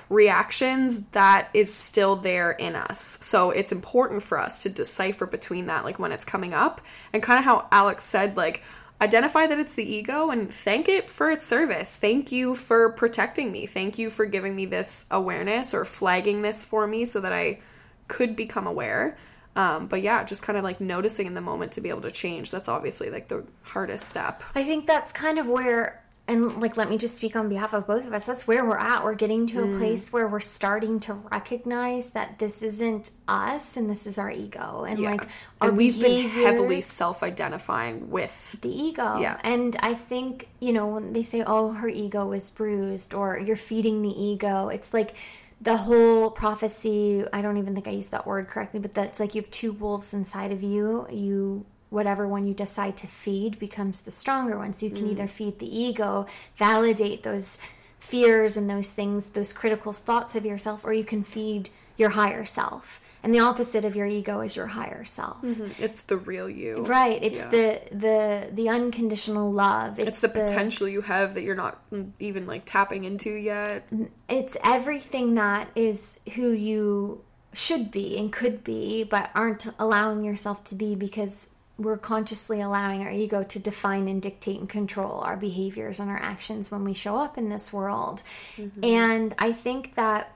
[0.08, 3.18] reactions that is still there in us.
[3.20, 6.80] So it's important for us to decipher between that like when it's coming up
[7.12, 8.62] and kind of how Alex said like
[9.00, 11.94] identify that it's the ego and thank it for its service.
[11.94, 13.66] Thank you for protecting me.
[13.66, 17.60] Thank you for giving me this awareness or flagging this for me so that I
[18.08, 19.16] could become aware.
[19.54, 22.10] Um, but yeah, just kind of like noticing in the moment to be able to
[22.10, 22.50] change.
[22.50, 24.42] That's obviously like the hardest step.
[24.54, 27.86] I think that's kind of where and like let me just speak on behalf of
[27.86, 29.78] both of us that's where we're at we're getting to a mm.
[29.78, 34.84] place where we're starting to recognize that this isn't us and this is our ego
[34.88, 35.12] and Yeah.
[35.12, 35.28] like
[35.60, 39.18] and we've been heavily self-identifying with the ego.
[39.18, 39.40] Yeah.
[39.42, 43.56] And I think, you know, when they say, oh, her ego is bruised or you're
[43.56, 45.14] feeding the ego, it's like
[45.60, 47.24] the whole prophecy.
[47.32, 49.72] I don't even think I used that word correctly, but that's like you have two
[49.72, 51.06] wolves inside of you.
[51.10, 54.74] You, whatever one you decide to feed becomes the stronger one.
[54.74, 55.12] So you can mm.
[55.12, 57.58] either feed the ego, validate those
[57.98, 62.44] fears and those things, those critical thoughts of yourself, or you can feed your higher
[62.44, 63.00] self.
[63.22, 65.42] And the opposite of your ego is your higher self.
[65.42, 65.82] Mm-hmm.
[65.82, 66.84] it's the real you.
[66.84, 67.22] Right.
[67.22, 67.48] It's Yeah.
[67.48, 69.98] the the the unconditional love.
[69.98, 71.82] it's the potential you have that you're not
[72.20, 73.88] even like tapping into yet.
[74.28, 77.22] It's everything that is who you
[77.52, 81.48] should be and could be, but aren't allowing yourself to be because
[81.78, 86.20] we're consciously allowing our ego to define and dictate and control our behaviors and our
[86.20, 88.22] actions when we show up in this world.
[88.56, 88.84] Mm-hmm.
[88.84, 90.32] And I think that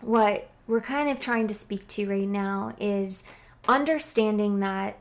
[0.00, 3.24] what we're kind of trying to speak to right now is
[3.68, 4.98] understanding that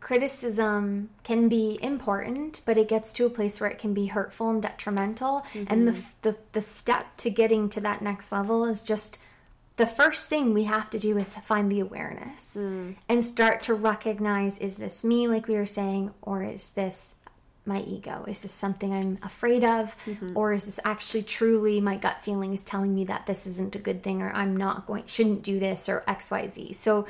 [0.00, 4.50] criticism can be important, but it gets to a place where it can be hurtful
[4.50, 5.44] and detrimental.
[5.68, 6.00] And the, mm-hmm.
[6.22, 9.18] the the step to getting to that next level is just
[9.76, 12.94] the first thing we have to do is find the awareness mm.
[13.08, 17.10] and start to recognize is this me, like we were saying, or is this
[17.66, 18.24] my ego?
[18.26, 19.94] Is this something I'm afraid of?
[20.06, 20.36] Mm-hmm.
[20.36, 23.80] Or is this actually truly my gut feeling is telling me that this isn't a
[23.80, 26.74] good thing or I'm not going, shouldn't do this or XYZ?
[26.76, 27.06] So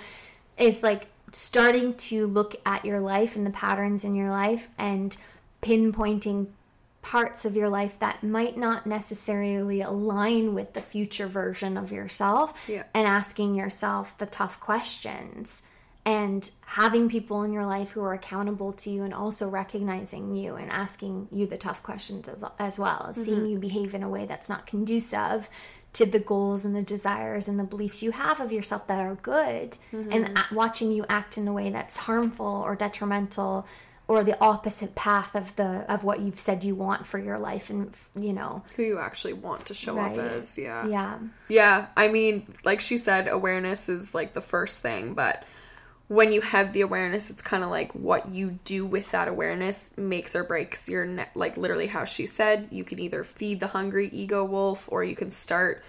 [0.59, 5.17] it's like starting to look at your life and the patterns in your life and
[5.63, 6.49] pinpointing
[7.07, 12.53] parts of your life that might not necessarily align with the future version of yourself
[12.67, 12.83] Yeah.
[12.93, 15.63] and asking yourself the tough questions
[16.05, 20.57] and having people in your life who are accountable to you and also recognizing you
[20.57, 23.47] and asking you the tough questions as, as well seeing mm-hmm.
[23.47, 25.49] you behave in a way that's not conducive
[25.93, 29.15] to the goals and the desires and the beliefs you have of yourself that are
[29.15, 29.79] good.
[29.93, 30.13] Mm-hmm.
[30.13, 33.67] And a- watching you act in a way that's harmful or detrimental
[34.09, 37.71] or the opposite path of the of what you've said you want for your life
[37.71, 40.87] and you know Who you actually want to show right up as, yeah.
[40.87, 45.45] yeah Yeah, I mean, like she said, awareness is like the first thing, but
[46.09, 49.91] when you have the awareness, it's kind of like what you do with that awareness
[49.97, 53.67] makes or breaks your ne- like literally how she said, you can either feed the
[53.67, 55.83] hungry ego wolf or you can start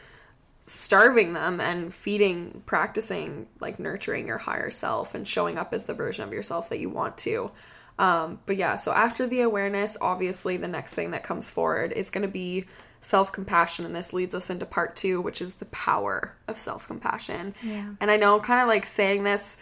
[0.66, 5.94] starving them and feeding practicing like nurturing your higher self and showing up as the
[5.94, 7.52] version of yourself that you want to.
[8.00, 12.10] Um, but yeah, so after the awareness, obviously the next thing that comes forward is
[12.10, 12.66] going to be
[13.02, 16.88] self compassion, and this leads us into part two, which is the power of self
[16.88, 17.56] compassion.
[17.64, 17.94] Yeah.
[18.00, 19.58] And I know, kind of like saying this,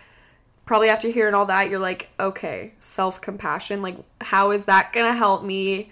[0.66, 5.12] probably after hearing all that, you're like, okay, self compassion, like, how is that going
[5.12, 5.92] to help me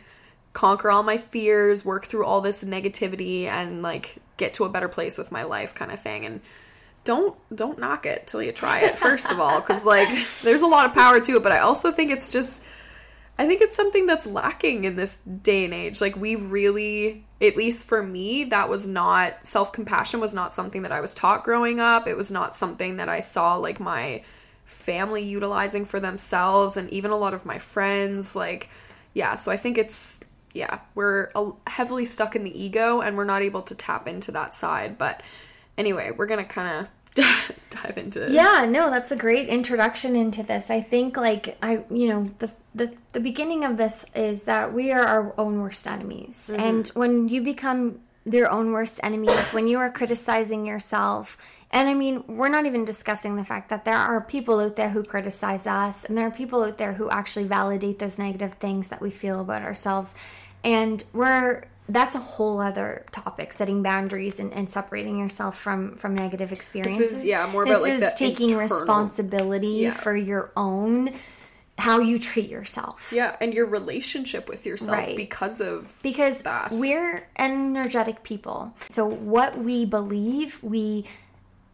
[0.51, 4.89] conquer all my fears, work through all this negativity, and like get to a better
[4.89, 6.25] place with my life, kind of thing?
[6.25, 6.41] And
[7.04, 10.08] don't don't knock it till you try it first of all because like
[10.42, 12.63] there's a lot of power to it but i also think it's just
[13.38, 16.00] i think it's something that's lacking in this day and age.
[16.00, 20.92] Like we really at least for me that was not self-compassion was not something that
[20.92, 22.08] i was taught growing up.
[22.08, 24.24] It was not something that i saw like my
[24.66, 28.70] family utilizing for themselves and even a lot of my friends like
[29.13, 30.20] yeah so i think it's
[30.54, 31.30] yeah we're
[31.68, 35.22] heavily stuck in the ego and we're not able to tap into that side but
[35.77, 36.88] anyway we're gonna kind of
[37.69, 40.69] dive into Yeah, no, that's a great introduction into this.
[40.69, 44.91] I think like I you know, the the the beginning of this is that we
[44.91, 46.49] are our own worst enemies.
[46.49, 46.62] Mm-hmm.
[46.62, 51.38] And when you become your own worst enemies, when you are criticizing yourself,
[51.69, 54.89] and I mean, we're not even discussing the fact that there are people out there
[54.89, 58.88] who criticize us, and there are people out there who actually validate those negative things
[58.88, 60.15] that we feel about ourselves.
[60.63, 66.15] And we're that's a whole other topic setting boundaries and, and separating yourself from from
[66.15, 69.93] negative experiences yeah, more this about, like, is taking internal- responsibility Yeah.
[69.93, 71.13] for your own
[71.78, 75.17] how you treat yourself Yeah, and your relationship with yourself Right.
[75.17, 76.72] because of because that.
[76.74, 78.74] we're energetic people.
[78.89, 81.06] So what we believe, we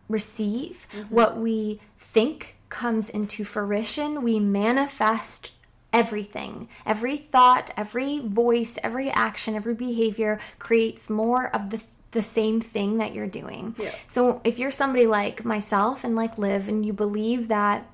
[0.07, 0.87] receive.
[0.93, 1.13] Mm-hmm.
[1.13, 4.23] What we think comes into fruition.
[4.23, 5.51] We manifest
[5.91, 6.69] everything.
[6.85, 12.97] Every thought, every voice, every action, every behavior creates more of the the same thing
[12.97, 13.75] that you're doing.
[13.77, 13.93] Yeah.
[14.07, 17.85] So if you're somebody like myself and like Liv and you believe that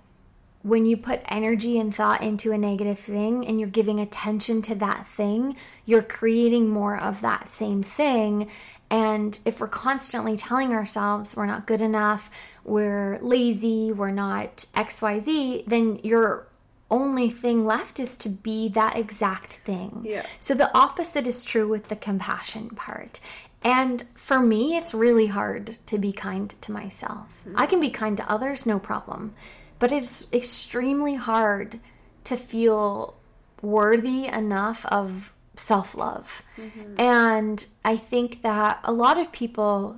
[0.63, 4.75] when you put energy and thought into a negative thing and you're giving attention to
[4.75, 5.55] that thing,
[5.86, 8.49] you're creating more of that same thing.
[8.89, 12.31] And if we're constantly telling ourselves we're not good enough,
[12.63, 16.47] we're lazy, we're not XYZ, then your
[16.91, 20.02] only thing left is to be that exact thing.
[20.04, 20.26] Yeah.
[20.39, 23.19] So the opposite is true with the compassion part.
[23.63, 27.41] And for me, it's really hard to be kind to myself.
[27.48, 27.60] Mm-hmm.
[27.60, 29.34] I can be kind to others, no problem.
[29.80, 31.80] But it's extremely hard
[32.26, 33.15] to feel
[33.62, 36.43] worthy enough of self love.
[36.58, 37.00] Mm-hmm.
[37.00, 39.98] And I think that a lot of people,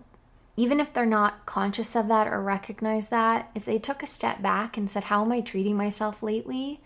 [0.58, 4.42] even if they're not conscious of that or recognize that, if they took a step
[4.42, 6.82] back and said, How am I treating myself lately?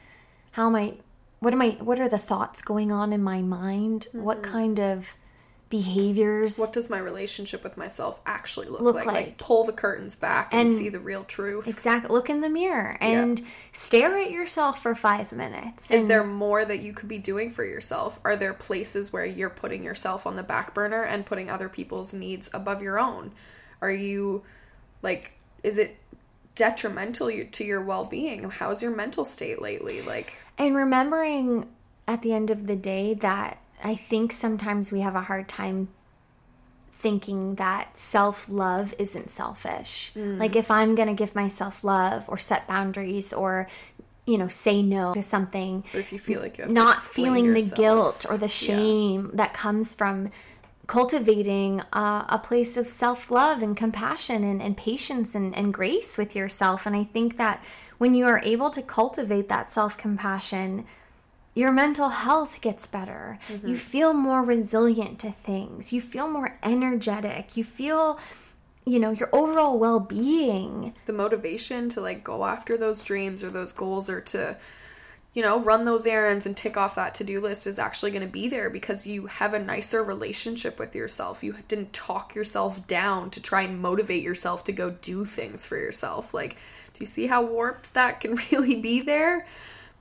[0.51, 0.95] How am I
[1.39, 4.07] what am I what are the thoughts going on in my mind?
[4.11, 4.51] What mm-hmm.
[4.51, 5.15] kind of
[5.69, 9.05] behaviors what does my relationship with myself actually look, Look like?
[9.05, 9.37] like.
[9.37, 11.65] pull the curtains back and, And- see the real truth.
[11.65, 15.89] exactly look in the mirror and stare at yourself for 5 minutes.
[15.89, 18.19] Is there more that you could be doing for yourself?
[18.25, 22.13] Are there places where you're putting yourself on the back burner and putting other people's
[22.13, 23.31] needs above your own?
[23.81, 24.43] Are you
[25.01, 25.31] like
[25.63, 25.97] is it
[26.55, 28.49] detrimental to your well-being?
[28.49, 30.01] How's your mental state lately?
[30.01, 31.67] Like And remembering
[32.07, 35.89] at the end of the day that I think sometimes we have a hard time
[37.01, 40.11] thinking that self love isn't selfish.
[40.15, 40.39] Mm.
[40.39, 43.67] Like if I'm going to give myself love or set boundaries or,
[44.25, 47.73] you know, say no to something, but if you feel like you not feeling the
[47.75, 50.31] guilt or the shame that comes from
[50.91, 56.17] cultivating uh, a place of self love and compassion and, and patience and, and grace
[56.17, 56.85] with yourself.
[56.85, 57.63] And I think that
[57.97, 60.85] when you are able to cultivate that self compassion,
[61.53, 63.39] your mental health gets better.
[63.65, 65.93] You feel more resilient to things.
[65.93, 67.55] You feel more energetic.
[67.55, 68.19] You feel,
[68.85, 70.93] you know, your overall well being.
[71.05, 74.57] the motivation to like go after those dreams or those goals or to
[75.33, 78.27] you know run those errands and tick off that to-do list is actually going to
[78.27, 81.43] be there because you have a nicer relationship with yourself.
[81.43, 85.77] You didn't talk yourself down to try and motivate yourself to go do things for
[85.77, 86.33] yourself.
[86.33, 86.57] Like
[86.93, 89.45] do you see how warped that can really be there?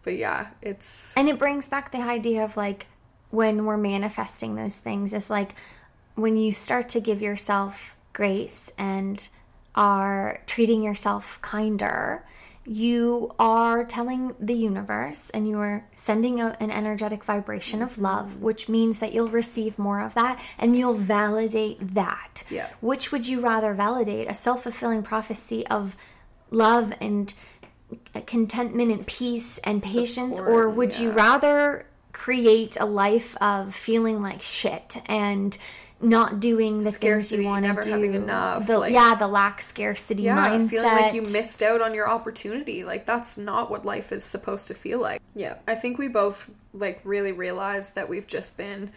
[0.03, 2.87] But yeah it's And it brings back the idea of like
[3.31, 5.55] when we're manifesting those things, it's like
[6.17, 9.29] when you start to give yourself grace and
[9.75, 12.25] are treating yourself kinder,
[12.67, 18.41] you are telling the universe and you are sending out an energetic vibration of love,
[18.43, 22.45] which means that you'll receive more of that and you'll validate that.
[22.51, 22.69] Yeah.
[22.81, 24.31] Which would you rather validate?
[24.31, 25.97] A self fulfilling prophecy of
[26.51, 27.33] love and
[28.27, 34.21] contentment and peace and patience, or Support, would you rather create a life of feeling
[34.21, 35.57] like shit and
[36.03, 37.91] not doing the things Scarcity, you want to never do?
[37.91, 40.71] having enough, The, like- yeah, the lack scarcity yeah mindset.
[40.71, 42.85] feeling like you missed out on your opportunity.
[42.85, 45.21] Like that's not what life is supposed to feel like.
[45.35, 45.57] Yeah.
[45.69, 48.93] I think we both like really realized that we've just been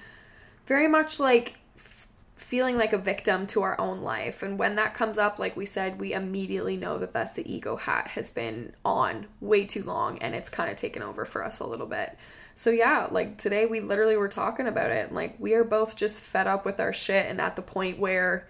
[0.66, 4.42] very much like f- feeling like a victim to our own life.
[4.44, 7.76] And when that comes up like we said we immediately know that that's the ego
[7.76, 11.60] hat has been on way too long and it's kind of taken over for us
[11.60, 12.16] a little bit
[12.56, 16.22] so yeah like today we literally were talking about it like we are both just
[16.22, 18.48] fed up with our shit and at the point where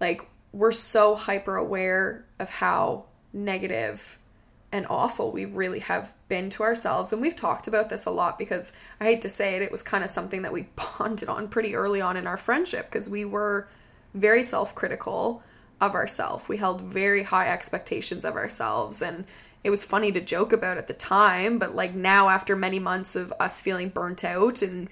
[0.00, 4.18] like we're so hyper aware of how negative
[4.72, 8.38] and awful we really have been to ourselves and we've talked about this a lot
[8.38, 10.62] because i hate to say it it was kind of something that we
[10.98, 13.68] bonded on pretty early on in our friendship because we were
[14.14, 15.42] very self-critical
[15.80, 19.24] of ourselves we held very high expectations of ourselves and
[19.66, 23.16] it was funny to joke about at the time but like now after many months
[23.16, 24.88] of us feeling burnt out and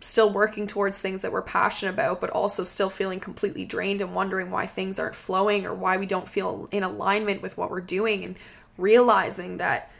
[0.00, 4.14] still working towards things that we're passionate about, but also still feeling completely drained and
[4.14, 7.80] wondering why things aren't flowing or why we don't feel in alignment with what we're
[7.80, 8.36] doing, and
[8.76, 9.90] realizing that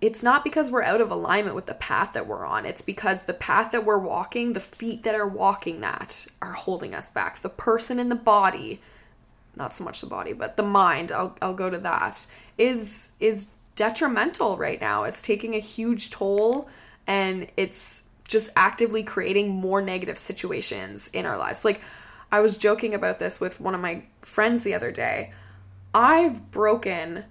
[0.00, 2.66] it's not because we're out of alignment with the path that we're on.
[2.66, 6.94] It's because the path that we're walking, the feet that are walking that, are holding
[6.94, 7.40] us back.
[7.40, 8.80] The person in the body,
[9.56, 12.26] not so much the body, but the mind, I'll, I'll go to that,
[12.58, 15.04] is is detrimental right now.
[15.04, 16.68] It's taking a huge toll
[17.06, 21.64] and it's just actively creating more negative situations in our lives.
[21.64, 21.80] Like,
[22.30, 25.32] I was joking about this with one of my friends the other day.
[25.94, 27.24] I've broken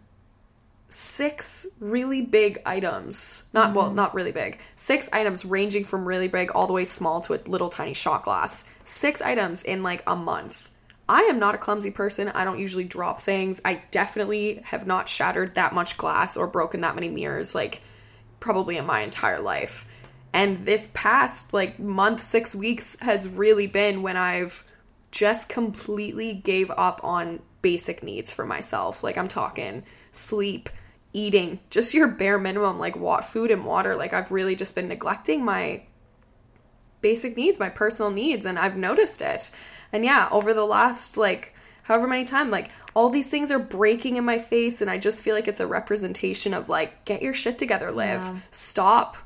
[0.90, 3.44] six really big items.
[3.54, 3.78] Not mm-hmm.
[3.78, 4.60] well, not really big.
[4.76, 8.24] Six items ranging from really big all the way small to a little tiny shot
[8.24, 8.66] glass.
[8.86, 10.70] Six items in like a month.
[11.12, 12.30] I am not a clumsy person.
[12.30, 13.60] I don't usually drop things.
[13.66, 17.82] I definitely have not shattered that much glass or broken that many mirrors like
[18.40, 19.86] probably in my entire life.
[20.32, 24.64] And this past like month, 6 weeks has really been when I've
[25.12, 29.04] just completely gave up on basic needs for myself.
[29.04, 29.84] Like I'm talking
[30.14, 30.70] sleep,
[31.12, 33.98] eating, just your bare minimum like what food and water.
[33.98, 35.84] Like I've really just been neglecting my
[37.02, 39.52] basic needs, my personal needs and I've noticed it.
[39.94, 44.18] And yeah, over the last like however many time like all these things are breaking
[44.18, 47.34] in my face and I just feel like it's a representation of like get your
[47.34, 48.22] shit together, Liv.
[48.22, 48.38] Yeah.
[48.52, 49.18] Stop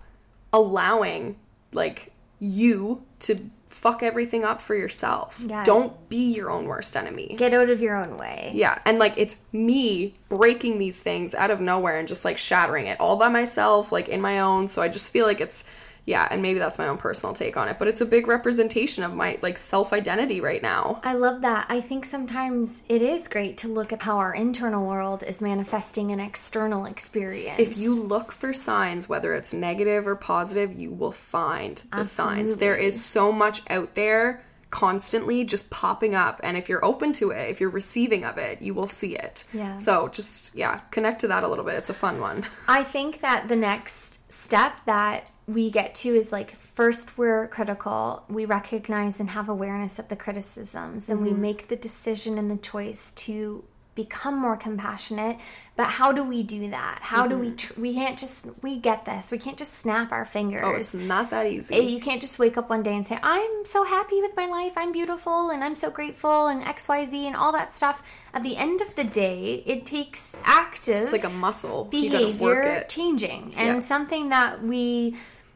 [0.54, 1.38] allowing
[1.74, 5.40] like you to fuck everything up for yourself.
[5.46, 5.64] Yeah.
[5.66, 7.36] Don't be your own worst enemy.
[7.38, 8.52] Get out of your own way.
[8.56, 8.80] Yeah.
[8.86, 13.00] And like it's me breaking these things out of nowhere and just like shattering it
[13.00, 14.70] all by myself, like in my own.
[14.70, 15.66] So I just feel like it's
[16.06, 19.04] yeah, and maybe that's my own personal take on it, but it's a big representation
[19.04, 21.02] of my like self-identity right now.
[21.04, 21.66] I love that.
[21.70, 26.12] I think sometimes it is great to look at how our internal world is manifesting
[26.12, 27.60] an external experience.
[27.60, 32.36] If you look for signs whether it's negative or positive, you will find the Absolutely.
[32.36, 32.58] signs.
[32.58, 37.32] There is so much out there constantly just popping up and if you're open to
[37.32, 41.22] it if you're receiving of it you will see it yeah so just yeah connect
[41.22, 44.74] to that a little bit it's a fun one i think that the next step
[44.86, 50.08] that we get to is like first we're critical we recognize and have awareness of
[50.08, 51.28] the criticisms and mm-hmm.
[51.28, 53.64] we make the decision and the choice to
[53.96, 55.38] become more compassionate.
[55.78, 57.00] But how do we do that?
[57.02, 57.30] How mm-hmm.
[57.30, 57.56] do we mm-hmm.
[57.56, 59.32] tr- we can't just we get this.
[59.32, 60.64] We can't just snap our fingers.
[60.64, 61.76] Oh it's not that easy.
[61.76, 64.74] You can't just wake up one day and say i'm so happy with my life.
[64.76, 68.04] I'm beautiful and i'm so grateful and xyz and all that stuff.
[68.34, 71.86] At the end of the day it takes active it's like a muscle.
[71.86, 73.54] Behavior changing.
[73.56, 73.80] And yeah.
[73.80, 75.16] something that we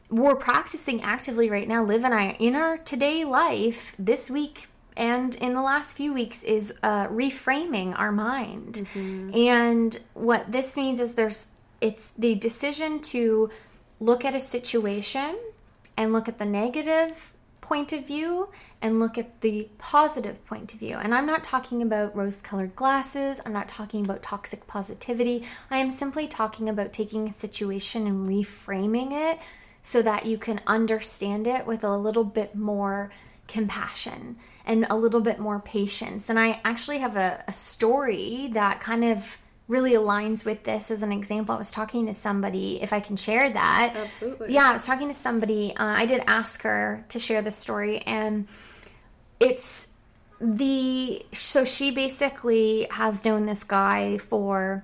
[0.10, 5.34] we're practicing actively right now, Liv and I, in our today life this week and
[5.36, 8.88] in the last few weeks is uh, reframing our mind.
[8.94, 9.36] Mm-hmm.
[9.36, 11.48] And what this means is there's
[11.80, 13.50] it's the decision to
[14.02, 15.38] look at a situation
[15.96, 18.50] and look at the negative point of view
[18.82, 20.96] and look at the positive point of view.
[20.98, 25.46] And I'm not talking about rose colored glasses, I'm not talking about toxic positivity.
[25.70, 29.40] I am simply talking about taking a situation and reframing it
[29.82, 33.12] so that you can understand it with a little bit more
[33.48, 36.30] compassion and a little bit more patience.
[36.30, 41.04] And I actually have a, a story that kind of really aligns with this as
[41.04, 41.56] an example.
[41.56, 43.94] I was talking to somebody, if I can share that.
[43.96, 44.54] Absolutely.
[44.54, 45.76] Yeah, I was talking to somebody.
[45.76, 48.48] Uh, I did ask her to share the story, and
[49.40, 49.88] it's
[50.42, 54.84] the so she basically has known this guy for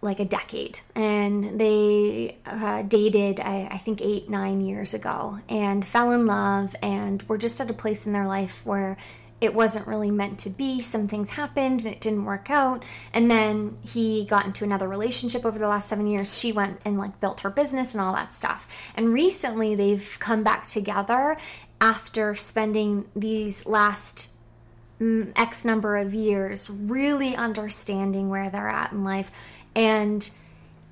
[0.00, 0.80] like a decade.
[0.94, 6.74] And they uh, dated I, I, think eight nine years ago and fell in love
[6.82, 8.96] and were just at a place in their life where
[9.40, 10.82] it wasn't really meant to be.
[10.82, 12.84] Some things happened and it didn't work out.
[13.12, 16.36] And then he got into another relationship over the last seven years.
[16.36, 18.66] She went and like built her business and all that stuff.
[18.96, 21.36] And recently they've come back together
[21.80, 24.30] after spending these last
[25.00, 29.30] x number of years really understanding where they're at in life
[29.74, 30.30] and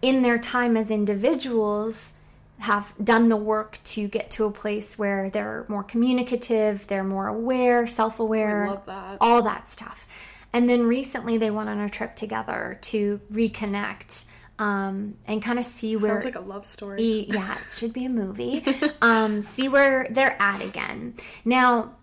[0.02, 2.12] in their time as individuals
[2.58, 7.26] have done the work to get to a place where they're more communicative, they're more
[7.26, 9.18] aware, self-aware, that.
[9.20, 10.06] all that stuff.
[10.52, 14.26] And then recently they went on a trip together to reconnect
[14.58, 17.26] um, and kind of see where sounds like a love story.
[17.28, 18.64] yeah, it should be a movie.
[19.02, 21.14] um, see where they're at again.
[21.44, 21.96] Now,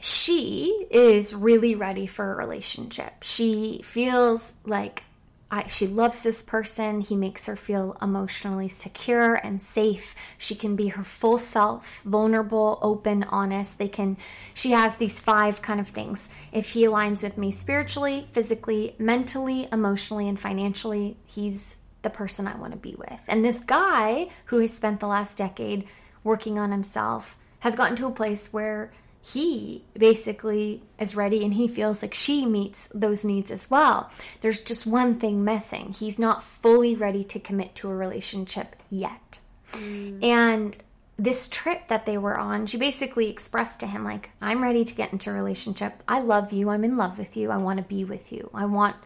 [0.00, 3.22] she is really ready for a relationship.
[3.22, 5.02] She feels like
[5.50, 7.00] I, she loves this person.
[7.00, 10.14] He makes her feel emotionally secure and safe.
[10.36, 13.78] She can be her full self, vulnerable, open, honest.
[13.78, 14.18] They can,
[14.52, 16.28] she has these five kind of things.
[16.52, 22.56] If he aligns with me spiritually, physically, mentally, emotionally, and financially, he's the person I
[22.56, 23.20] want to be with.
[23.26, 25.88] And this guy who has spent the last decade
[26.24, 28.92] working on himself has gotten to a place where
[29.32, 34.10] he basically is ready and he feels like she meets those needs as well.
[34.40, 35.92] There's just one thing missing.
[35.92, 39.38] He's not fully ready to commit to a relationship yet.
[39.72, 40.24] Mm.
[40.24, 40.76] And
[41.18, 44.94] this trip that they were on, she basically expressed to him, like, I'm ready to
[44.94, 46.02] get into a relationship.
[46.06, 46.70] I love you.
[46.70, 47.50] I'm in love with you.
[47.50, 48.50] I want to be with you.
[48.54, 48.96] I want,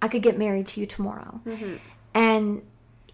[0.00, 1.40] I could get married to you tomorrow.
[1.44, 1.76] Mm-hmm.
[2.14, 2.62] And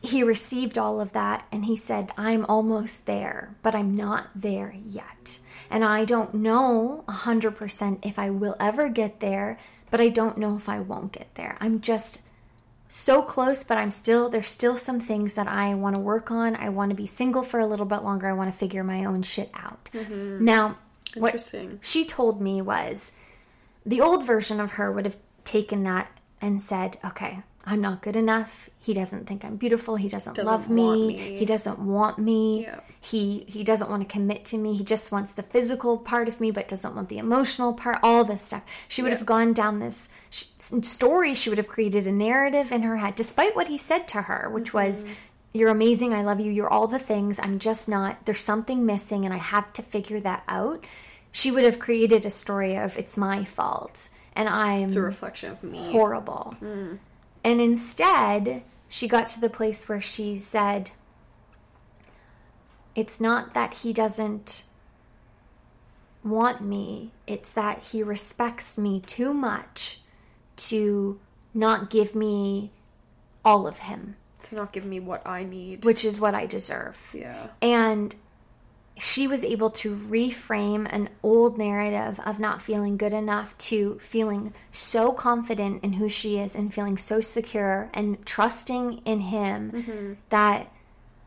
[0.01, 4.75] he received all of that and he said, I'm almost there, but I'm not there
[4.87, 5.39] yet.
[5.71, 9.59] And I don't know 100% if I will ever get there,
[9.91, 11.57] but I don't know if I won't get there.
[11.61, 12.23] I'm just
[12.89, 16.55] so close, but I'm still, there's still some things that I want to work on.
[16.55, 18.29] I want to be single for a little bit longer.
[18.29, 19.91] I want to figure my own shit out.
[19.93, 20.45] Mm-hmm.
[20.45, 20.79] Now,
[21.15, 23.11] what she told me was
[23.87, 26.11] the old version of her would have taken that
[26.41, 28.69] and said, okay, I'm not good enough.
[28.79, 29.97] He doesn't think I'm beautiful.
[29.97, 31.07] He doesn't, Doesn't love me.
[31.09, 31.17] me.
[31.39, 32.65] He doesn't want me.
[32.65, 32.81] Yeah.
[33.01, 34.75] He he doesn't want to commit to me.
[34.75, 37.99] He just wants the physical part of me but doesn't want the emotional part.
[38.03, 38.63] All this stuff.
[38.89, 39.17] She would Yeah.
[39.19, 40.45] have gone down this sh-
[40.83, 41.35] story.
[41.35, 44.51] She would have created a narrative in her head despite what he said to her,
[44.53, 45.13] which was Mm-hmm.
[45.55, 46.13] you're amazing.
[46.13, 46.53] I love you.
[46.53, 47.39] You're all the things.
[47.39, 48.25] I'm just not.
[48.27, 50.85] There's something missing and I have to figure that out.
[51.33, 55.51] She would have created a story of it's my fault and I'm It's a reflection
[55.53, 55.93] of me.
[55.93, 56.57] horrible.
[57.45, 60.91] And instead, she got to the place where she said,
[62.95, 64.65] It's not that he doesn't
[66.25, 70.01] want me, it's that he respects me too much
[70.57, 71.21] to
[71.53, 72.71] not give me
[73.45, 75.85] all of him, to not give me what I need.
[75.85, 76.97] which is what I deserve.
[77.13, 77.49] yeah.
[77.61, 78.15] And
[78.99, 84.55] she was able to reframe an old narrative of not feeling good enough to feeling
[84.71, 90.13] so confident in who she is and feeling so secure and trusting in him mm-hmm.
[90.29, 90.73] that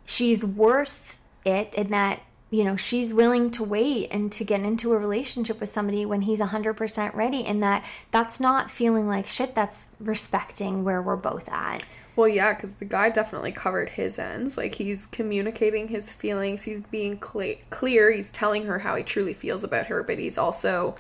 [0.05, 4.93] she's worth it and that you know she's willing to wait and to get into
[4.93, 9.53] a relationship with somebody when he's 100% ready and that that's not feeling like shit
[9.53, 11.84] that's respecting where we're both at
[12.18, 14.57] Well, yeah, because the guy definitely covered his ends.
[14.57, 19.34] Like, he's communicating his feelings, he's being cle clear, he's telling her how he truly
[19.34, 20.95] feels about her, but he's also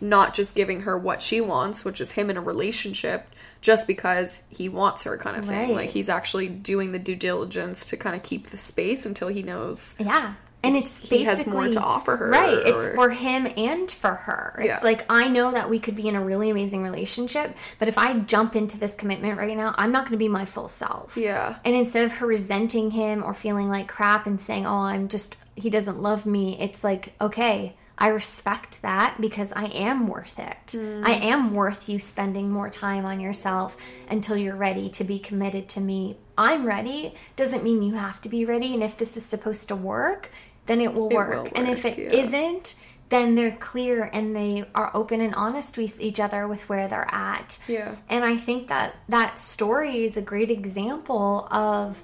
[0.00, 3.26] not just giving her what she wants, which is him in a relationship,
[3.60, 5.70] just because he wants her, kind of thing.
[5.70, 5.76] Right.
[5.76, 9.42] Like, he's actually doing the due diligence to kind of keep the space until he
[9.42, 9.96] knows.
[9.98, 10.34] Yeah.
[10.62, 12.58] And it's He has more basically- to offer her, Right.
[12.58, 14.56] It's for him and for her.
[14.58, 14.78] It's Yeah.
[14.82, 18.18] like I know that we could be in a really amazing relationship, but if I
[18.18, 21.16] jump into this commitment right now, I'm not going to be my full self.
[21.16, 21.54] Yeah.
[21.64, 25.38] And instead of her resenting him or feeling like crap and saying, "Oh, I'm just
[25.54, 30.68] he doesn't love me," it's like, "Okay, I respect that because I am worth it.
[30.68, 31.06] Mm.
[31.06, 33.76] I am worth you spending more time on yourself
[34.10, 36.16] until you're ready to be committed to me.
[36.38, 38.72] I'm ready doesn't mean you have to be ready.
[38.72, 40.30] And if this is supposed to work,
[40.66, 41.44] then it will It work.
[41.44, 42.20] will And if work, it yeah.
[42.20, 42.74] not
[43.10, 47.12] then they're clear and they are open and honest with each other with where they're
[47.12, 47.58] at.
[47.66, 47.96] Yeah.
[48.08, 52.02] And I think that that story is a great example of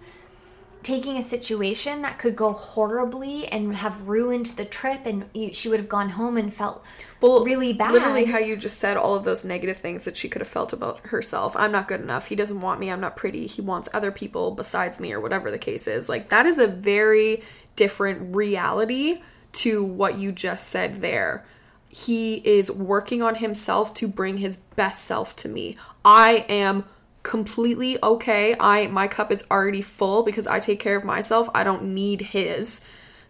[0.82, 5.68] taking a situation that could go horribly and have ruined the trip and you, she
[5.68, 6.84] would have gone home and felt
[7.20, 7.92] well, really bad.
[7.92, 10.72] Literally, how you just said all of those negative things that she could have felt
[10.72, 11.56] about herself.
[11.56, 12.26] I'm not good enough.
[12.26, 12.90] He doesn't want me.
[12.90, 13.46] I'm not pretty.
[13.46, 16.08] He wants other people besides me, or whatever the case is.
[16.08, 17.42] Like, that is a very
[17.76, 19.20] different reality
[19.52, 21.46] to what you just said there.
[21.88, 25.76] He is working on himself to bring his best self to me.
[26.04, 26.84] I am
[27.22, 28.54] completely okay.
[28.58, 31.48] I my cup is already full because I take care of myself.
[31.54, 32.82] I don't need his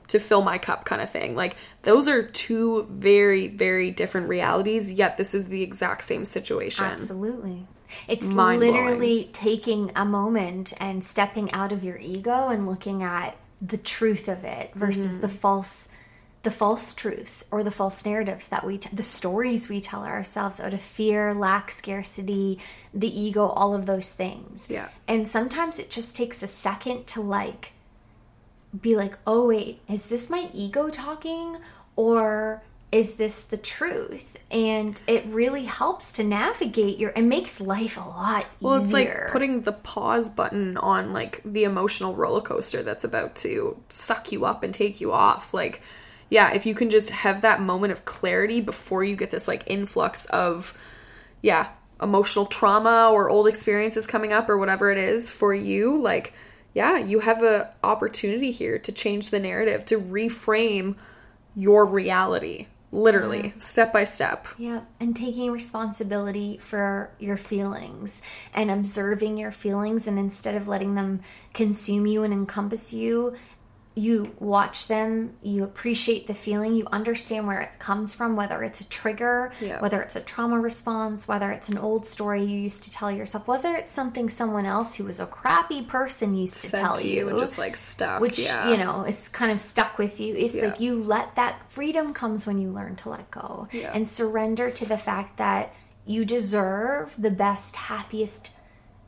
[0.09, 1.35] to fill my cup kind of thing.
[1.35, 6.85] Like those are two very very different realities, yet this is the exact same situation.
[6.85, 7.67] Absolutely.
[8.09, 13.79] It's literally taking a moment and stepping out of your ego and looking at the
[13.79, 15.21] truth of it versus Mm-hmm.
[15.23, 15.83] the false
[16.43, 20.61] the false truths or the false narratives that we t- the stories we tell ourselves
[20.61, 22.61] out of fear, lack, scarcity,
[22.95, 24.65] the ego, all of those things.
[24.71, 24.87] Yeah.
[25.09, 27.73] And sometimes it just takes a second to like
[28.81, 31.57] be like, "Oh wait, is this my ego talking
[31.97, 37.97] or is this the truth?" And it really helps to navigate your it makes life
[37.97, 42.83] a lot Well, it's like putting the pause button on like the emotional roller coaster
[42.83, 45.53] that's about to suck you up and take you off.
[45.53, 45.83] Like,
[46.31, 49.65] yeah, if you can just have that moment of clarity before you get this like
[49.67, 50.73] influx of,
[51.43, 51.69] yeah,
[52.01, 56.33] emotional trauma or old experiences coming up or whatever it is for you, like,
[56.75, 60.95] yeah, you have a opportunity here to change the narrative, to reframe
[61.55, 62.67] your reality,
[62.97, 64.47] literally, step by step.
[64.59, 68.21] Yeah, and taking responsibility for your feelings
[68.55, 71.21] and observing your feelings, and instead of letting them
[71.53, 73.35] consume you and encompass you,
[73.99, 78.83] you watch them, you appreciate the feeling, you understand where it comes from, whether it's
[78.83, 79.81] a trigger, Yeah.
[79.81, 83.49] whether it's a trauma response, whether it's an old story you used to tell yourself,
[83.49, 87.31] whether it's something someone else who was a crappy person used to Said tell you
[87.31, 88.21] and just like stuck.
[88.21, 88.71] which yeah.
[88.71, 90.67] you know is kind of stuck with you it's Yeah.
[90.67, 94.85] like you let that freedom comes when you learn to let go and surrender to
[94.85, 95.73] the fact that
[96.05, 98.51] you deserve the best happiest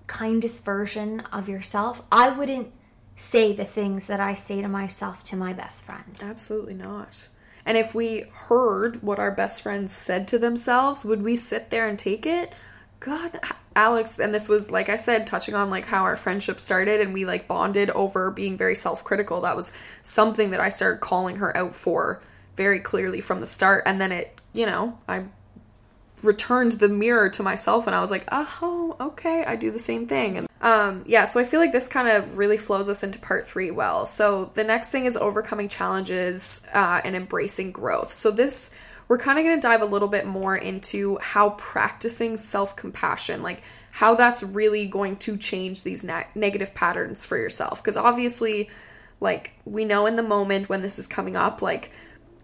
[0.07, 2.73] kindest version of yourself i wouldn't
[3.19, 6.19] say the things that I say to myself to my best friend.
[6.23, 7.29] Absolutely not.
[7.67, 11.87] And if we heard what our best friends said to themselves, would we sit there
[11.87, 12.53] and take it?
[13.01, 13.39] God,
[13.77, 17.13] Alex, and this was like I said, touching on like how our friendship started and
[17.13, 19.43] we like bonded over being very self critical.
[19.43, 22.23] That was something that I started calling her out for
[22.57, 23.85] very clearly from the start.
[23.87, 25.25] And then it, you know, I
[26.23, 30.07] returned the mirror to myself and I was like, oh, okay, I do the same
[30.07, 30.39] thing.
[30.39, 33.47] And um, yeah, so I feel like this kind of really flows us into part
[33.47, 34.07] three well.
[34.07, 38.13] So the next thing is overcoming challenges uh, and embracing growth.
[38.13, 38.71] So this,
[39.07, 43.43] we're kind of going to dive a little bit more into how practicing self compassion,
[43.43, 43.63] like
[43.93, 47.83] how that's really going to change these ne- negative patterns for yourself.
[47.83, 48.69] Because obviously,
[49.21, 51.91] like, we know in the moment when this is coming up, like,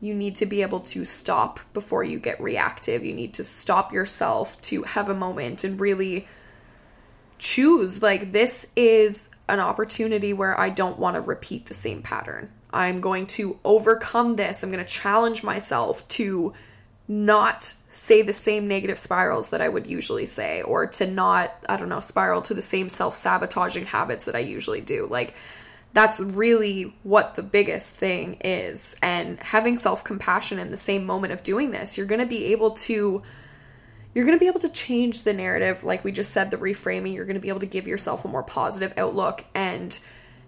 [0.05, 3.05] you need to be able to stop before you get reactive.
[3.05, 6.29] You need to stop yourself to have a moment and really
[7.39, 12.53] choose like this is an opportunity where I don't want to repeat the same pattern.
[12.71, 14.63] I'm going to overcome this.
[14.63, 16.53] I'm going to challenge myself to
[17.09, 21.77] not say the same negative spirals that I would usually say or to not, I
[21.77, 25.07] don't know, spiral to the same self sabotaging habits that I usually do.
[25.07, 25.35] Like,
[25.95, 28.97] that's really what the biggest thing is.
[29.01, 32.47] And having self compassion in the same moment of doing this, you're going to be
[32.47, 33.23] able to.
[34.13, 37.15] You're going to be able to change the narrative, like we just said, the reframing.
[37.15, 39.45] You're going to be able to give yourself a more positive outlook.
[39.57, 39.99] And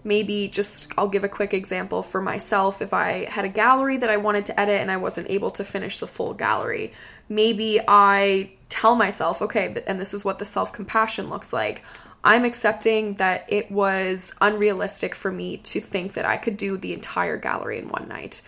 [0.05, 2.81] maybe just, I'll give a quick example for myself.
[2.81, 5.65] If I had a gallery that I wanted to edit and I wasn't able to
[5.65, 6.93] finish the full gallery,
[7.29, 11.83] maybe I tell myself, okay, and this is what the self compassion looks like.
[12.27, 16.93] I'm accepting that it was unrealistic for me to think that I could do the
[16.93, 18.43] entire gallery in one night.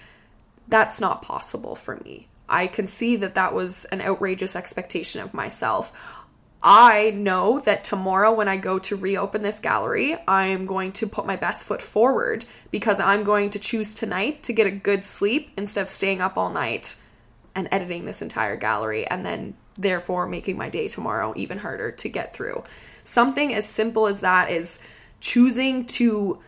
[0.67, 2.27] That's not possible for me.
[2.49, 5.93] I can see that that was an outrageous expectation of myself.
[6.61, 11.07] I know that tomorrow, when I go to reopen this gallery, I am going to
[11.07, 15.05] put my best foot forward because I'm going to choose tonight to get a good
[15.05, 16.97] sleep instead of staying up all night
[17.55, 22.09] and editing this entire gallery and then, therefore, making my day tomorrow even harder to
[22.09, 22.65] get through.
[23.09, 24.81] Something as simple as that is
[25.19, 26.41] choosing to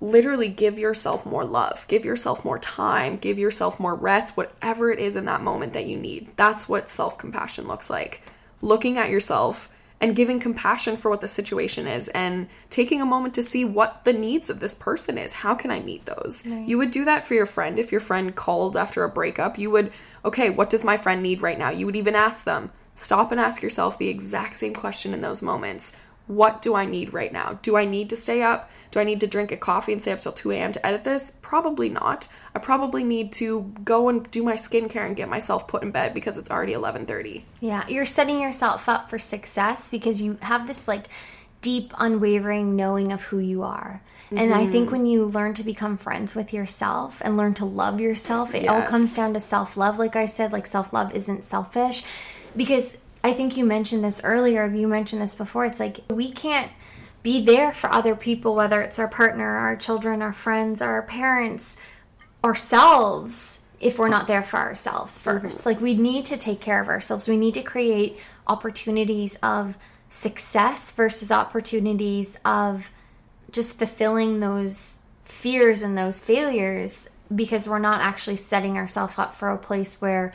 [0.00, 5.00] literally give yourself more love, give yourself more time, give yourself more rest, whatever it
[5.00, 6.30] is in that moment that you need.
[6.36, 8.22] That's what self compassion looks like.
[8.62, 9.68] Looking at yourself
[10.00, 14.04] and giving compassion for what the situation is and taking a moment to see what
[14.04, 15.32] the needs of this person is.
[15.32, 16.46] How can I meet those?
[16.46, 16.68] Right.
[16.68, 19.58] You would do that for your friend if your friend called after a breakup.
[19.58, 19.90] You would,
[20.24, 21.70] okay, what does my friend need right now?
[21.70, 25.40] You would even ask them, Stop and ask yourself the exact same question in those
[25.40, 25.94] moments.
[26.26, 27.56] What do I need right now?
[27.62, 28.68] Do I need to stay up?
[28.90, 30.72] Do I need to drink a coffee and stay up till 2 a.m.
[30.72, 31.32] to edit this?
[31.40, 32.26] Probably not.
[32.56, 36.12] I probably need to go and do my skincare and get myself put in bed
[36.12, 37.44] because it's already 11:30.
[37.60, 41.04] Yeah, you're setting yourself up for success because you have this like
[41.60, 44.02] deep unwavering knowing of who you are.
[44.26, 44.38] Mm-hmm.
[44.38, 44.92] And I think mm-hmm.
[44.92, 48.72] when you learn to become friends with yourself and learn to love yourself, it yes.
[48.72, 52.02] all comes down to self-love like I said, like self-love isn't selfish
[52.58, 55.64] because I think you mentioned this earlier, you mentioned this before.
[55.64, 56.70] It's like we can't
[57.22, 61.76] be there for other people, whether it's our partner, our children, our friends, our parents,
[62.44, 65.68] ourselves, if we're not there for ourselves 1st mm-hmm.
[65.68, 67.28] Like we need to take care of ourselves.
[67.28, 69.78] We need to create opportunities of
[70.10, 72.90] success versus opportunities of
[73.52, 79.50] just fulfilling those fears and those failures because we're not actually setting ourselves up for
[79.50, 80.32] a place where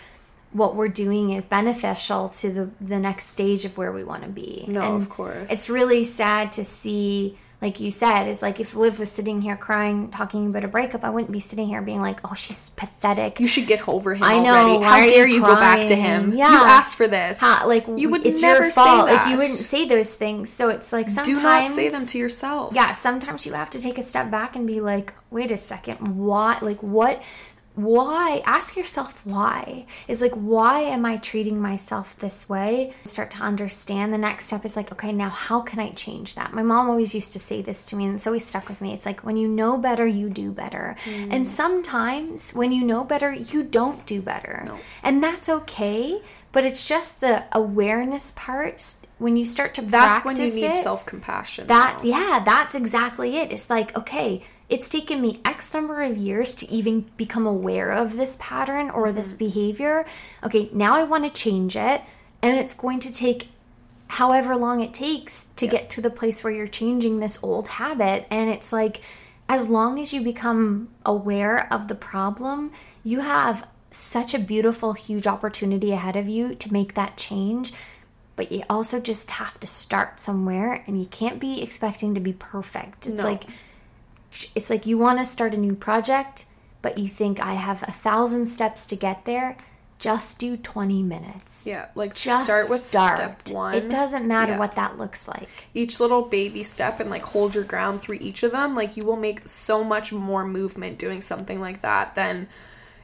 [0.54, 4.30] what we're doing is beneficial to the the next stage of where we want to
[4.30, 4.66] be.
[4.68, 5.50] No, and of course.
[5.52, 9.56] It's really sad to see like you said, it's like if Liv was sitting here
[9.56, 13.40] crying, talking about a breakup, I wouldn't be sitting here being like, "Oh, she's pathetic."
[13.40, 14.24] You should get over him.
[14.24, 14.54] I know.
[14.54, 14.84] Already.
[14.84, 16.34] How dare you, you go back to him?
[16.34, 16.52] Yeah.
[16.52, 17.42] You asked for this.
[17.42, 19.08] like you would it's never your fault.
[19.08, 20.52] Like you wouldn't say those things.
[20.52, 22.76] So it's like sometimes do not say them to yourself.
[22.76, 26.18] Yeah, sometimes you have to take a step back and be like, "Wait a second,
[26.18, 26.64] what?
[26.64, 27.24] Like what?"
[27.76, 29.86] Why ask yourself why.
[30.08, 32.94] Is like why am i treating myself this way?
[33.06, 36.54] Start to understand the next step is like okay now how can i change that?
[36.54, 38.94] My mom always used to say this to me and it's always stuck with me.
[38.94, 40.96] It's like when you know better you do better.
[41.06, 41.34] Mm.
[41.34, 44.64] and sometimes when you know better you don't do better.
[44.66, 44.78] No.
[45.02, 46.22] and that's okay
[46.52, 48.96] but it's just the awareness part.
[49.18, 52.10] When you start to that's when you need self-compassion that's though.
[52.10, 53.52] yeah that's exactly it.
[53.52, 54.44] It's like okay
[54.74, 59.06] it's taken me X number of years to even become aware of this pattern or
[59.06, 59.18] mm-hmm.
[59.18, 60.04] this behavior.
[60.44, 62.02] Okay, now I want to change it,
[62.42, 63.50] and it's going to take
[64.08, 68.26] however long it takes to get to the place where you're changing this old habit.
[68.32, 69.02] And it's like,
[69.48, 72.72] as long as you become aware of the problem,
[73.04, 77.74] you have such a beautiful, huge opportunity ahead of you to make that change.
[78.36, 82.34] But you also just have to start somewhere, and you can't be expecting to be
[82.34, 83.06] perfect.
[83.06, 83.24] It's no.
[83.24, 83.44] like,
[84.56, 86.46] it's like you want to start a new project,
[86.82, 89.58] but you think I have a thousand steps to get there.
[90.00, 91.62] Just do 20 minutes.
[91.64, 93.74] Yeah, like Just start with step one.
[93.74, 94.60] It doesn't matter Yeah.
[94.60, 95.48] what that looks like.
[95.74, 99.04] each little baby step and like hold your ground through each of them, like you
[99.04, 102.50] will make so much more movement doing something like that than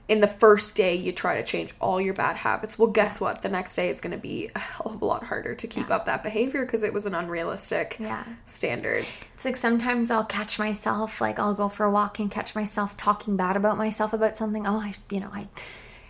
[0.09, 2.77] in the first day you try to change all your bad habits.
[2.79, 3.43] Well, guess what?
[3.43, 5.89] The next day it's going to be a hell of a lot harder to keep
[5.91, 8.23] up that behavior because it was an unrealistic Yeah.
[8.45, 9.07] standard.
[9.35, 12.97] It's like sometimes I'll catch myself, like I'll go for a walk and catch myself
[12.97, 14.65] talking bad about myself about something.
[14.65, 15.47] Oh, I, you know, I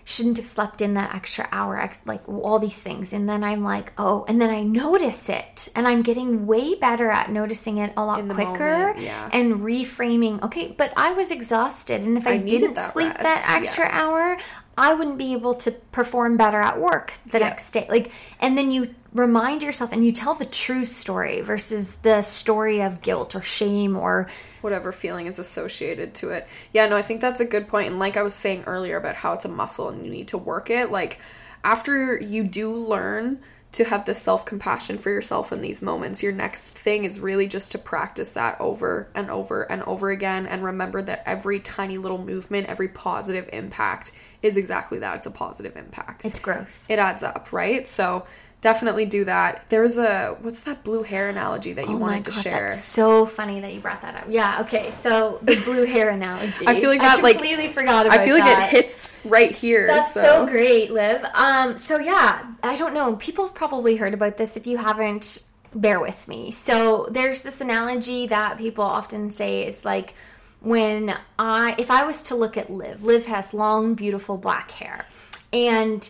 [0.10, 3.14] shouldn't have slept in that extra hour, ex- like all these things.
[3.14, 5.70] And then I'm like, oh, and then I notice it.
[5.76, 9.30] And I'm getting way better at noticing it a lot quicker moment, yeah.
[9.32, 12.02] and reframing, okay, but I was exhausted.
[12.02, 13.56] And if I, I didn't that sleep rest, that yeah.
[13.58, 14.38] extra hour,
[14.80, 17.50] I wouldn't be able to perform better at work the Yeah.
[17.50, 17.86] next day.
[17.90, 22.82] Like, and then you remind yourself and you tell the true story versus the story
[22.82, 24.28] of guilt or shame or
[24.62, 26.48] whatever feeling is associated to it.
[26.72, 27.90] Yeah, no, I think that's a good point.
[27.90, 30.38] And like I was saying earlier about how it's a muscle and you need to
[30.38, 31.20] work it, like
[31.62, 33.40] after you do learn
[33.72, 37.48] to have this self compassion for yourself in these moments, your next thing is really
[37.48, 41.98] just to practice that over and over and over again and remember that every tiny
[41.98, 45.18] little movement, every positive impact is exactly that.
[45.18, 46.26] It's a positive impact.
[46.26, 46.84] it's growth.
[46.88, 47.88] it adds up, right?
[47.88, 48.26] So
[48.62, 49.64] definitely do that.
[49.70, 52.68] There's a what's that blue hair analogy that you Oh wanted to share?
[52.68, 54.26] that's so funny that you brought that up.
[54.30, 54.92] Yeah, okay.
[54.92, 56.68] So the blue hair analogy.
[56.68, 58.74] I feel like that, like- completely forgot about I feel like that.
[58.74, 59.88] it hits right here.
[59.88, 60.46] That's so, so.
[60.48, 61.24] great, Liv.
[61.34, 63.16] Um, so yeah, I don't know.
[63.16, 64.58] People have probably heard about this.
[64.58, 65.42] If you haven't,
[65.74, 66.52] bear with me.
[66.52, 70.16] So there's this analogy that people often say is like
[70.62, 75.06] when I, if I was to look at Liv, Liv has long, beautiful black hair,
[75.54, 76.08] and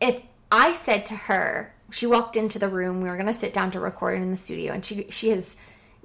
[0.00, 3.70] if I said to her, she walked into the room, we were gonna sit down
[3.72, 5.56] to record in the studio, and she she has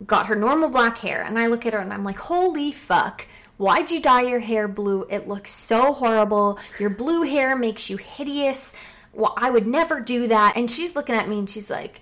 [0.06, 3.26] got her normal black hair, and I look at her and I'm like, holy fuck.
[3.58, 5.08] Why'd you dye your hair blue?
[5.10, 6.60] It looks so horrible.
[6.80, 8.72] Your blue hair makes you hideous.
[9.14, 10.56] Well, I would never do that.
[10.56, 12.02] And she's looking at me and she's like,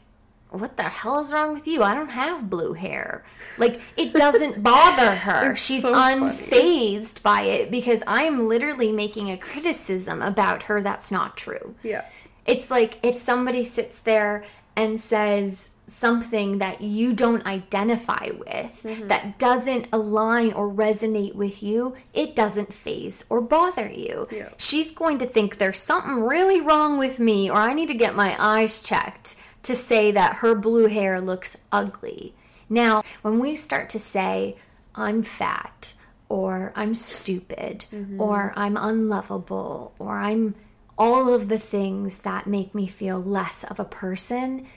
[0.49, 1.83] what the hell is wrong with you?
[1.83, 3.23] I don't have blue hair.
[3.57, 5.55] Like it doesn't bother her.
[5.55, 11.37] She's so unfazed by it because I'm literally making a criticism about her that's not
[11.37, 11.75] true.
[11.83, 12.05] Yeah.
[12.45, 19.07] It's like if somebody sits there and says something that you don't identify with, Mm-hmm.
[19.07, 24.27] that doesn't align or resonate with you, it doesn't faze or bother you.
[24.31, 24.49] Yeah.
[24.57, 28.15] She's going to think there's something really wrong with me or I need to get
[28.15, 29.35] my eyes checked
[29.65, 32.33] to say that her blue hair looks ugly.
[32.69, 34.57] Now, when we start to say,
[34.95, 35.93] I'm fat,
[36.29, 38.19] or I'm stupid, mm-hmm.
[38.19, 40.55] or I'm unlovable, or I'm
[40.97, 44.67] all of the things that make me feel less of a person,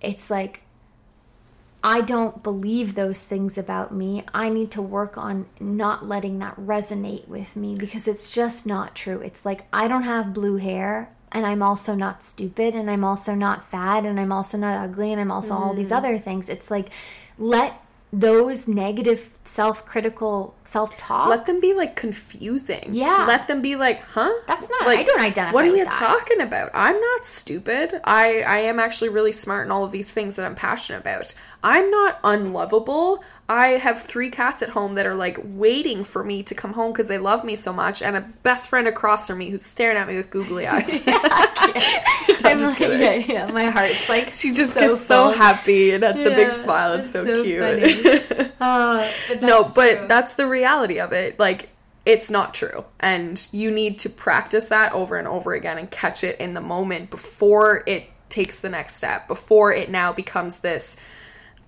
[0.00, 0.62] it's like,
[1.84, 4.24] I don't believe those things about me.
[4.32, 8.94] I need to work on not letting that resonate with me because it's just not
[8.94, 9.20] true.
[9.20, 13.34] It's like I don't have blue hair and I'm also not stupid and I'm also
[13.34, 15.96] not fat and I'm also not ugly and I'm also all these mm.
[15.96, 16.48] other things.
[16.48, 16.90] It's like
[17.38, 17.80] let
[18.12, 22.90] those negative self-critical self-talk Let them be like confusing.
[22.92, 23.24] Yeah.
[23.26, 24.30] Let them be like, huh?
[24.46, 25.92] That's not- Like, I don't identify What are you that.
[25.92, 26.70] talking about?
[26.74, 28.00] I'm not stupid.
[28.04, 31.34] I I am actually really smart in all of these things that I'm passionate about.
[31.64, 33.24] I'm not unlovable.
[33.48, 36.92] I have three cats at home that are like waiting for me to come home
[36.92, 39.96] because they love me so much, and a best friend across from me who's staring
[39.96, 40.90] at me with googly eyes.
[42.44, 43.00] I'm just like, kidding.
[43.00, 46.52] yeah, yeah, my heart's like she just so gets so happy and has the big
[46.52, 46.94] smile.
[46.94, 48.52] It's it's so, so cute.
[48.62, 50.06] Uh, but no, but true.
[50.06, 51.36] that's the reality of it.
[51.36, 51.68] Like,
[52.06, 52.84] it's not true.
[53.00, 56.60] And you need to practice that over and over again and catch it in the
[56.60, 60.96] moment before it takes the next step, before it now becomes this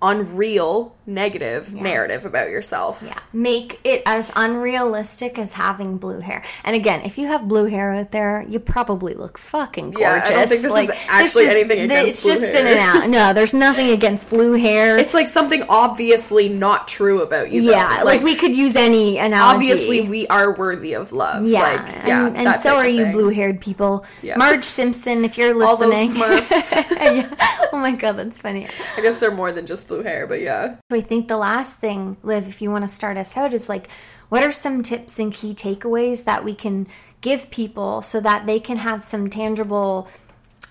[0.00, 3.02] unreal negative narrative about yourself.
[3.04, 6.42] Yeah, make it as unrealistic as having blue hair.
[6.64, 10.00] And again, if you have blue hair out there, you probably look fucking gorgeous.
[10.00, 12.66] Yeah, I don't think this is actually anything against It's blue just hair.
[12.66, 13.32] an anal- no.
[13.32, 14.98] There's nothing against blue hair.
[14.98, 17.62] It's like something obviously not true about you.
[17.62, 17.70] though.
[17.72, 19.70] yeah, like, we could use any analogy.
[19.70, 21.46] obviously we are worthy of love.
[21.46, 24.04] Yeah, like, yeah, and, and so are you, blue-haired people.
[24.22, 24.36] Yeah.
[24.36, 26.10] Marge Simpson, if you're All those listening.
[26.22, 26.90] Smurfs.
[27.04, 27.68] Yeah.
[27.72, 28.66] Oh my god, that's funny.
[28.96, 30.76] I guess they're more than just blue hair, but yeah.
[30.94, 33.88] I think the last thing, Liv, if you want to start us out, is like,
[34.28, 36.86] what are some tips and key takeaways that we can
[37.20, 40.08] give people so that they can have some tangible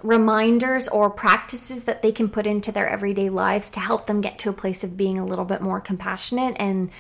[0.04, 4.38] reminders or practices that they can put into their everyday lives to help them get
[4.40, 6.92] to a place of being a little bit more compassionate and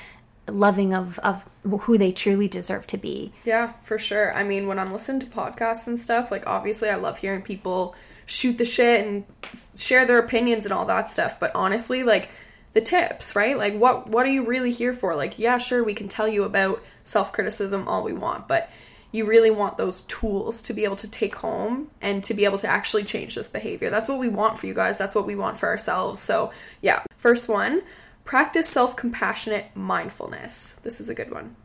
[0.48, 1.44] loving of, of
[1.82, 3.32] who they truly deserve to be.
[3.44, 4.34] Yeah, for sure.
[4.34, 7.96] I mean, when I'm listening to podcasts and stuff, like obviously I love hearing people
[8.26, 9.26] shoot the shit and
[9.76, 12.30] share their opinions and all that stuff, but honestly, like
[12.74, 13.58] the tips, right?
[13.58, 15.16] Like what what are you really here for?
[15.16, 18.70] Like, yeah, sure, we can tell you about self-criticism all we want, but
[19.12, 22.58] you really want those tools to be able to take home and to be able
[22.58, 23.92] to actually change this behavior.
[23.92, 24.98] That's what we want for you guys.
[24.98, 26.20] That's what we want for ourselves.
[26.20, 26.52] So,
[26.82, 27.04] yeah.
[27.16, 27.84] First one,
[28.26, 30.80] practice self-compassionate mindfulness.
[30.82, 31.56] This is a good one.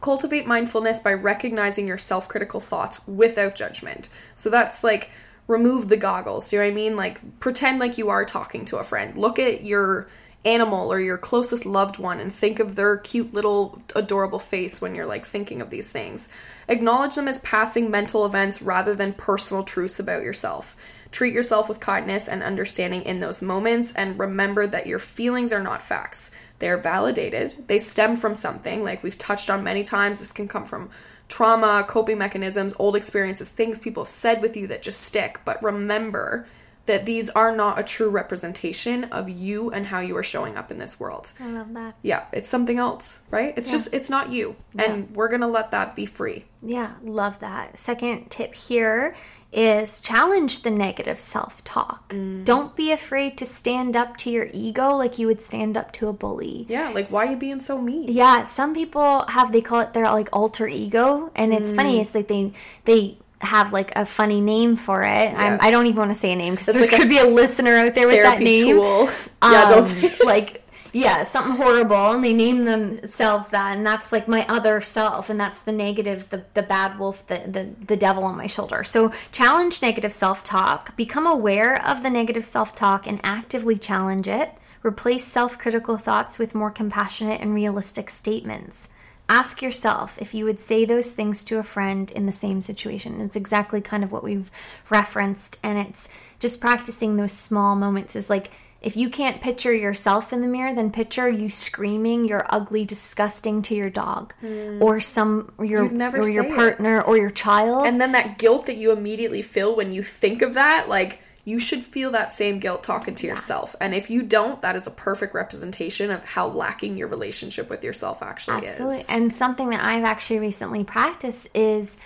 [0.00, 4.08] Cultivate mindfulness by recognizing your self-critical thoughts without judgment.
[4.34, 5.10] So that's like
[5.46, 6.50] remove the goggles.
[6.50, 6.96] Do you know what I mean?
[6.96, 9.16] Like pretend like you are talking to a friend.
[9.16, 10.08] Look at your
[10.44, 14.94] animal or your closest loved one and think of their cute little adorable face when
[14.94, 16.28] you're like thinking of these things.
[16.68, 20.76] Acknowledge them as passing mental events rather than personal truths about yourself.
[21.10, 25.62] Treat yourself with kindness and understanding in those moments and remember that your feelings are
[25.62, 26.30] not facts.
[26.58, 27.64] They're validated.
[27.66, 30.20] They stem from something like we've touched on many times.
[30.20, 30.90] This can come from
[31.28, 35.40] trauma, coping mechanisms, old experiences, things people have said with you that just stick.
[35.44, 36.46] But remember
[36.90, 40.70] that these are not a true representation of you and how you are showing up
[40.72, 41.30] in this world.
[41.40, 41.94] I love that.
[42.02, 43.54] Yeah, it's something else, right?
[43.56, 43.76] It's Yeah.
[43.78, 44.56] just it's not you.
[44.74, 44.84] Yeah.
[44.84, 46.44] And we're going to let that be free.
[46.62, 47.78] Yeah, love that.
[47.78, 49.14] Second tip here
[49.52, 52.10] is challenge the negative self talk.
[52.12, 52.44] Mm.
[52.44, 56.08] Don't be afraid to stand up to your ego like you would stand up to
[56.08, 56.66] a bully.
[56.68, 58.06] Yeah, like why are you being so mean?
[58.08, 61.76] Yeah, some people have they call it their like alter ego, and it's Mm.
[61.76, 62.00] funny.
[62.00, 62.52] It's like they
[62.84, 65.32] they have like a funny name for it.
[65.36, 67.24] I'm, I don't even want to say a name because there like could be a
[67.24, 68.76] listener out there with that name.
[68.76, 69.08] tool.
[69.42, 70.62] yeah, don't Um, say like
[70.92, 75.38] yeah something horrible and they name themselves that and that's like my other self and
[75.38, 79.12] that's the negative the, the bad wolf the, the the devil on my shoulder so
[79.30, 84.50] challenge negative self-talk become aware of the negative self-talk and actively challenge it
[84.82, 88.88] replace self-critical thoughts with more compassionate and realistic statements
[89.30, 93.20] ask yourself if you would say those things to a friend in the same situation.
[93.20, 94.50] It's exactly kind of what we've
[94.90, 96.08] referenced, and it's
[96.40, 98.16] just practicing those small moments.
[98.16, 98.50] Is like
[98.82, 103.62] if you can't picture yourself in the mirror, then picture you screaming you're ugly, disgusting
[103.62, 104.82] to your dog, hmm.
[104.82, 106.56] or some your or your say it.
[106.56, 107.86] partner or your child.
[107.86, 111.20] And then that guilt that you immediately feel when you think of that, like
[111.50, 113.74] you should feel that same guilt talking to yourself.
[113.80, 117.82] And if you don't, that is a perfect representation of how lacking your relationship with
[117.82, 118.70] yourself actually is.
[118.70, 118.98] Absolutely.
[118.98, 119.10] is.
[119.10, 121.96] And something that I've actually recently practiced is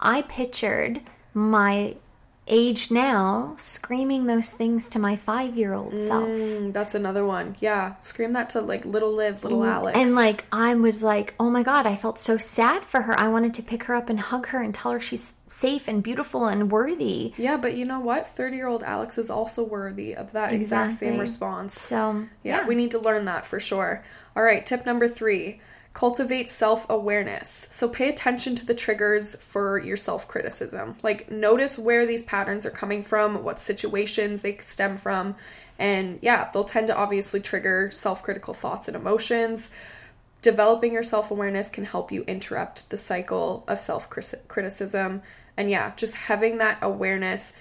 [0.00, 1.00] I pictured
[1.34, 1.96] my
[2.46, 6.28] age now screaming those things to my five year old self.
[6.28, 7.56] Mm, that's another one.
[7.60, 7.94] Yeah.
[8.00, 9.98] Scream that to like little Liv, little Alex.
[9.98, 13.18] And like I was like, oh my god, I felt so sad for her.
[13.18, 15.32] I wanted to pick her up and hug her and tell her she's
[15.64, 17.32] safe and beautiful and worthy.
[17.38, 18.28] Yeah, but you know what?
[18.28, 21.80] 30 year old Alex is also worthy of that exact same response.
[21.80, 24.04] So Yeah, we need to learn that for sure.
[24.36, 25.60] All right, tip number three
[25.94, 27.68] cultivate self awareness.
[27.70, 30.96] So pay attention to the triggers for your self criticism.
[31.02, 35.36] Like, notice where these patterns are coming from, what situations they stem from.
[35.78, 39.70] And yeah, they'll tend to obviously trigger self critical thoughts and emotions.
[40.42, 44.10] Developing your self awareness can help you interrupt the cycle of self
[44.48, 45.22] criticism.
[45.56, 47.52] And yeah, just having that awareness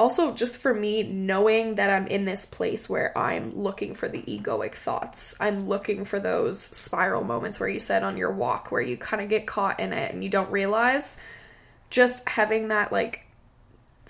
[0.00, 4.22] also just for me knowing that I'm in this place where I'm looking for the
[4.22, 5.34] egoic thoughts.
[5.38, 9.22] I'm looking for those spiral moments where you said on your walk where you kind
[9.22, 11.18] of get caught in it and you don't realize
[11.90, 13.26] just having that like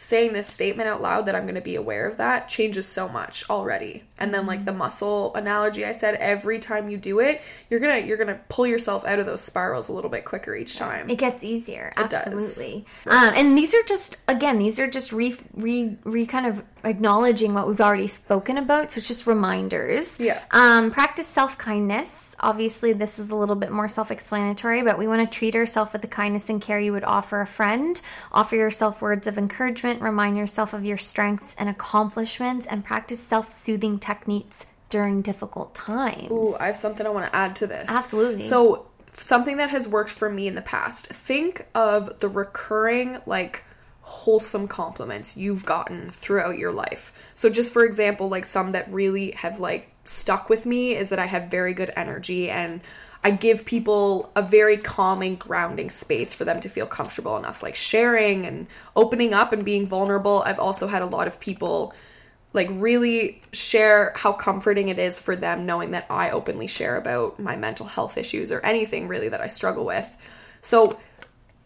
[0.02, 3.06] saying this statement out loud that I'm going to be aware of that changes so
[3.06, 4.02] much already.
[4.16, 8.00] And then like the muscle analogy I said every time you do it, you're going
[8.00, 10.76] to you're going to pull yourself out of those spirals a little bit quicker each
[10.78, 11.10] time.
[11.10, 12.26] It gets easier, It does.
[12.26, 12.86] absolutely.
[13.06, 17.52] Um, and these are just again, these are just re, re re kind of acknowledging
[17.52, 18.92] what we've already spoken about.
[18.92, 20.18] So it's just reminders.
[20.18, 20.40] Yeah.
[20.50, 22.29] Um, practice self kindness.
[22.40, 25.92] Obviously, this is a little bit more self explanatory, but we want to treat ourselves
[25.92, 28.00] with the kindness and care you would offer a friend.
[28.32, 30.02] Offer yourself words of encouragement.
[30.02, 36.30] Remind yourself of your strengths and accomplishments, and practice self soothing techniques during difficult times.
[36.30, 37.88] Ooh, I have something I want to add to this.
[37.90, 38.42] Absolutely.
[38.42, 38.86] So,
[39.18, 41.08] something that has worked for me in the past.
[41.08, 43.64] Think of the recurring like
[44.02, 47.12] wholesome compliments you've gotten throughout your life.
[47.34, 51.18] So just for example, like some that really have like stuck with me is that
[51.18, 52.80] I have very good energy and
[53.22, 57.74] I give people a very calming, grounding space for them to feel comfortable enough, like
[57.74, 60.42] sharing and opening up and being vulnerable.
[60.46, 61.92] I've also had a lot of people
[62.52, 67.38] like really share how comforting it is for them knowing that I openly share about
[67.38, 70.16] my mental health issues or anything really that I struggle with.
[70.60, 70.98] So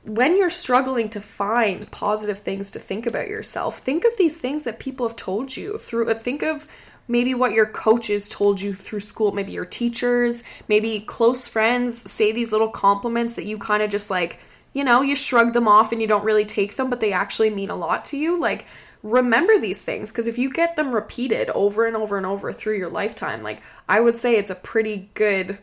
[0.03, 4.64] when you're struggling to find positive things to think about yourself, think of these things
[4.64, 6.66] that people have told you through uh, think of
[7.07, 12.32] maybe what your coaches told you through school, maybe your teachers, maybe close friends say
[12.32, 14.38] these little compliments that you kind of just like,
[14.72, 17.50] you know, you shrug them off and you don't really take them, but they actually
[17.50, 18.38] mean a lot to you.
[18.38, 18.66] Like
[19.02, 22.78] remember these things because if you get them repeated over and over and over through
[22.78, 25.59] your lifetime, like I would say it's a pretty good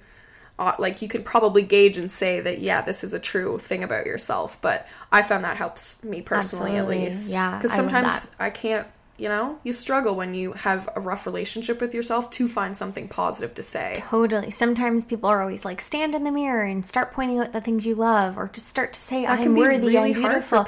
[0.60, 3.84] uh, like you can probably gauge and say that yeah this is a true thing
[3.84, 6.98] about yourself but i found that helps me personally Absolutely.
[6.98, 8.36] at least Yeah, because sometimes that.
[8.40, 8.86] I can't
[9.22, 13.08] you know you struggle when you have a rough relationship with yourself to find something
[13.08, 14.52] positive to say Totally.
[14.52, 17.86] Sometimes people are always like, stand in the mirror and start pointing out the things
[17.86, 20.68] you love, or just start to say, That I'm worthy, really I'm beautiful.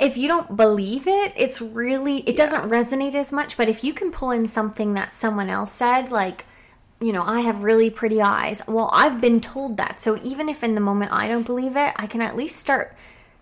[0.00, 3.56] If you don't believe it, it's really, it doesn't resonate as much.
[3.56, 6.46] But if you can pull in something that someone else said, like,
[7.00, 8.62] you know, I have really pretty eyes.
[8.66, 10.00] Well, I've been told that.
[10.00, 12.96] So even if in the moment I don't believe it, I can at least start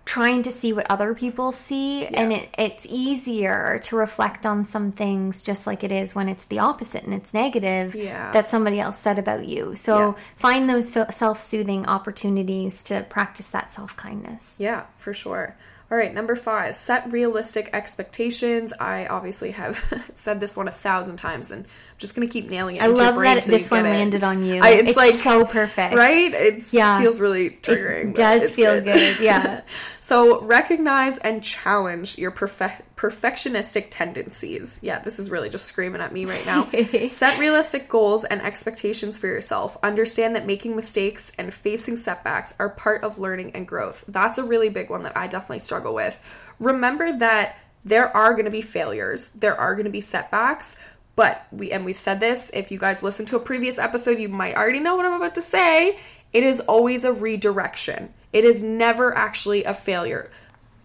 [0.04, 4.90] trying to see what other people see and it, it's easier to reflect on some
[4.90, 8.32] things just like it is when it's the opposite and it's negative Yeah.
[8.32, 10.14] that somebody else said about you so Yeah.
[10.36, 15.56] find those so- self-soothing opportunities to practice that self-kindness Yeah, for sure.
[15.90, 18.72] All right, number five, set realistic expectations.
[18.80, 19.78] I obviously have
[20.14, 21.66] said this one a thousand times, and
[22.02, 22.82] just gonna keep nailing it.
[22.82, 23.90] i love that this one it.
[23.90, 26.34] landed on you I, it's, it's like so perfect right.
[26.34, 27.00] It Yeah.
[27.00, 28.10] feels really triggering.
[28.10, 29.62] it does feel good, yeah
[30.00, 34.80] So recognize and challenge your perfe- perfectionistic tendencies.
[34.82, 36.68] Yeah, this is really just screaming at me right now.
[37.08, 39.76] Set realistic goals and expectations for yourself.
[39.82, 44.04] Understand that making mistakes and facing setbacks are part of learning and growth.
[44.08, 46.18] That's a really big one that I definitely struggle with.
[46.58, 49.30] Remember that there are going to be failures.
[49.30, 50.76] There are going to be setbacks.
[51.14, 54.28] But we and we've said this, if you guys listen to a previous episode, you
[54.28, 55.98] might already know what I'm about to say.
[56.32, 58.12] It is always a redirection.
[58.32, 60.30] It is never actually a failure.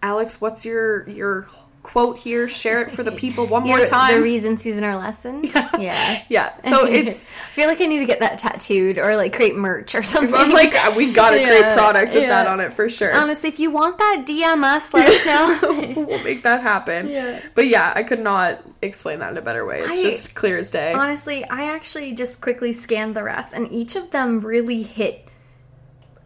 [0.02, 1.48] Alex, what's your your
[1.88, 2.48] quote here?
[2.48, 4.14] Share it for the people one more time.
[4.14, 5.44] the reason season or lesson
[5.78, 6.54] yeah yeah.
[6.58, 9.94] So it's I feel like I need to get that tattooed or like create merch
[9.94, 10.34] or something.
[10.34, 13.14] I'm like uh, we gotta create Yeah, product with that on it for sure.
[13.14, 14.92] Honestly, if you want that, DM us.
[14.92, 16.04] Let us know.
[16.04, 17.08] we'll make that happen.
[17.08, 17.40] Yeah.
[17.54, 19.80] But yeah, I could not explain that in a better way.
[19.80, 20.92] It's I- just clear as day.
[20.92, 25.27] Honestly, I actually just quickly scanned the rest, and each of them really hit.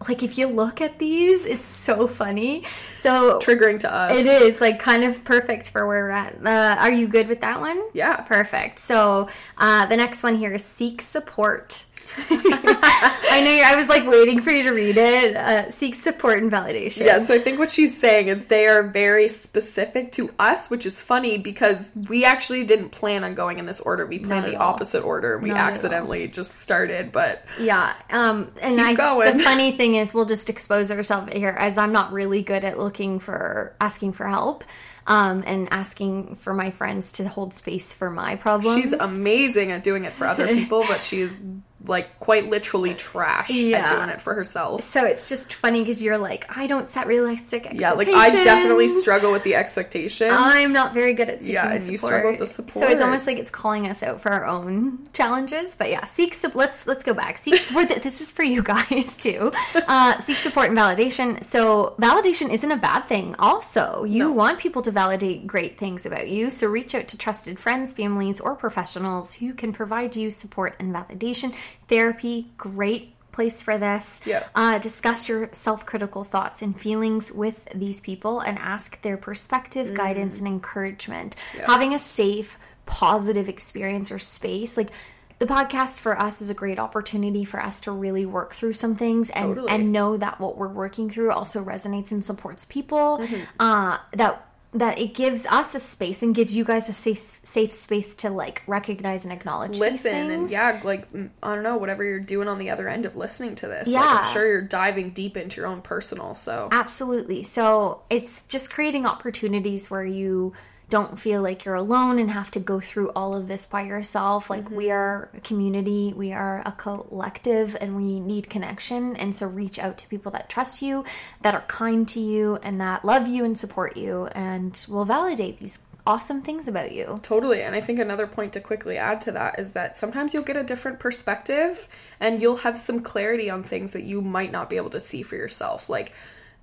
[0.09, 2.65] Like, if you look at these, it's so funny.
[2.97, 4.19] So Triggering to us.
[4.19, 6.35] it is like kind of perfect for where we're at.
[6.45, 7.83] Uh, are you good with that one?
[7.93, 8.17] Yeah.
[8.17, 8.79] Perfect.
[8.79, 9.29] So
[9.59, 11.85] uh, the next one here is seek support.
[12.31, 15.37] I know I was like waiting for you to read it.
[15.37, 17.05] Uh, seek support and validation.
[17.07, 20.85] Yeah, so I think what she's saying is they are very specific to us, which
[20.87, 24.07] is funny because we actually didn't plan on going in this order.
[24.07, 24.75] We planned the all.
[24.75, 29.37] opposite order we Not accidentally just started, but Yeah, um, and Keep I, going.
[29.39, 32.79] the funny thing is, we'll just expose ourselves here, as I'm not really good at
[32.79, 34.65] looking for asking for help,
[35.07, 38.81] um, and asking for my friends to hold space for my problems.
[38.81, 41.41] she's amazing at doing it for other people, but she's
[41.85, 43.97] like quite literally trash at Yeah.
[43.97, 44.85] doing it for herself.
[44.85, 47.81] so it's just funny because you're like, I don't set realistic expectations.
[47.81, 50.33] Yeah, like I definitely struggle with the expectations.
[50.35, 51.91] I'm not very good at seeking Yeah, and support.
[51.93, 52.73] you struggle with the support.
[52.73, 55.75] So it's almost like it's calling us out for our own challenges.
[55.75, 57.39] But yeah, seek sup- let's let's go back.
[57.39, 59.53] Seek th- this is for you guys too.
[59.75, 61.43] Uh, seek support and validation.
[61.43, 63.35] So validation isn't a bad thing.
[63.39, 64.33] Also, you No.
[64.33, 66.51] want people to validate great things about you.
[66.51, 70.95] So reach out to trusted friends, families, or professionals who can provide you support and
[70.95, 71.55] validation.
[71.89, 74.21] Therapy, great place for this.
[74.25, 74.45] Yeah.
[74.55, 79.95] Uh, discuss your self critical thoughts and feelings with these people and ask their perspective,
[79.95, 81.35] guidance, and encouragement.
[81.67, 84.91] Having a safe, positive experience or space, like
[85.39, 88.95] the podcast for us is a great opportunity for us to really work through some
[88.95, 89.71] things and, Totally.
[89.71, 93.19] and know that what we're working through also resonates and supports people.
[93.19, 93.43] Mm-hmm.
[93.59, 97.75] Uh, that that it gives us a space and gives you guys a safe safe
[97.75, 101.07] space to like recognize and acknowledge listen and yeah like
[101.43, 103.93] i don't know whatever you're doing on the other end of listening to this like,
[104.03, 104.23] Yeah.
[104.23, 107.43] i'm sure you're diving deep into your own personal so Absolutely.
[107.43, 110.55] So it's just creating opportunities where you
[110.93, 114.51] don't feel like you're alone and have to go through all of this by yourself.
[114.51, 114.93] Like we mm-hmm.
[114.93, 119.17] are a community, we are a collective, and we need connection.
[119.17, 121.07] And so reach out to people that trust you,
[121.41, 125.61] that are kind to you, and that love you and support you, and will validate
[125.61, 127.19] these awesome things about you.
[127.23, 127.63] Totally.
[127.63, 130.59] And I think another point to quickly add to that is that sometimes you'll get
[130.59, 131.89] a different perspective
[132.21, 135.23] and you'll have some clarity on things that you might not be able to see
[135.23, 135.89] for yourself.
[135.89, 136.13] Like,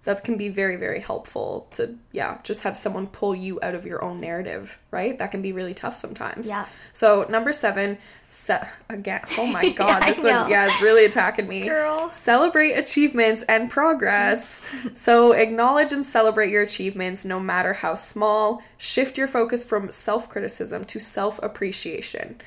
[0.04, 3.86] that can be very, very helpful to, yeah, just have someone pull you out of
[3.86, 5.18] your own narrative, right?
[5.20, 6.47] That can be really tough sometimes.
[6.47, 6.66] Yeah.
[6.93, 7.97] So, number seven,
[8.30, 11.68] se- again, oh my God, I this one, yeah, it's really attacking me.
[11.68, 12.10] Girl.
[12.12, 14.62] Celebrate achievements and progress.
[14.95, 18.64] so, acknowledge and celebrate your achievements no matter how small.
[18.78, 22.39] Shift your focus from self criticism to self appreciation.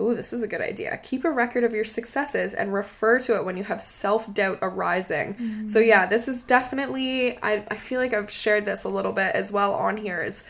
[0.00, 0.98] Ooh, this is a good idea.
[1.02, 4.58] Keep a record of your successes and refer to it when you have self doubt
[4.62, 5.66] arising.
[5.66, 5.86] So, mm.
[5.86, 9.50] yeah, this is definitely, I, I feel like I've shared this a little bit as
[9.50, 10.22] well on here.
[10.22, 10.44] Is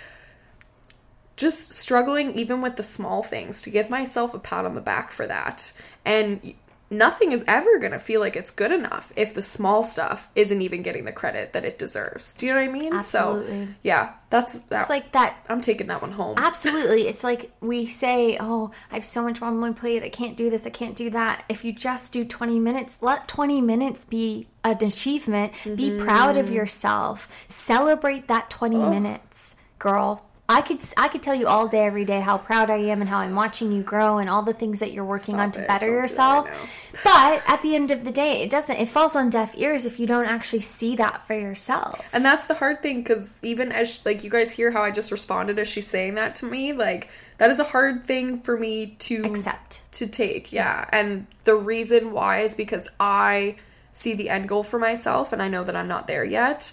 [1.37, 5.13] just struggling even with the small things to give myself a pat on the back
[5.13, 5.73] for that.
[6.05, 6.55] And
[6.91, 10.63] nothing is ever going to feel like it's good enough if the small stuff isn't
[10.63, 12.35] even getting the credit that it deserves.
[12.35, 12.93] Do you know what I mean?
[12.95, 13.67] Absolutely.
[13.67, 14.83] So, yeah, that's that.
[14.83, 16.35] It's like that I'm taking that one home.
[16.39, 17.09] Absolutely.
[17.09, 20.03] It's like we say, oh, I have so much on my plate.
[20.03, 20.67] I can't do this.
[20.67, 21.45] I can't do that.
[21.49, 25.53] If you just do 20 minutes, let 20 minutes be an achievement.
[25.65, 26.41] Be proud Mm-hmm.
[26.41, 27.29] of yourself.
[27.49, 30.25] Celebrate that 20 minutes, girl.
[30.51, 33.09] I could I could tell you all day every day how proud I am and
[33.11, 35.69] how I'm watching you grow and all the things that you're working on to it.
[35.69, 36.47] better Don't yourself.
[36.47, 36.57] right
[37.05, 40.01] but at the end of the day, it doesn't it falls on deaf ears if
[40.01, 42.01] you don't actually see that for yourself.
[42.15, 45.13] And that's the hard thing because even as like you guys hear how I just
[45.13, 48.97] responded as she's saying that to me, like that is a hard thing for me
[49.01, 49.83] to Accept.
[49.93, 50.51] to take.
[50.51, 53.57] Yeah, and the reason why is because I
[53.93, 56.73] see the end goal for myself, and I know that I'm not there yet.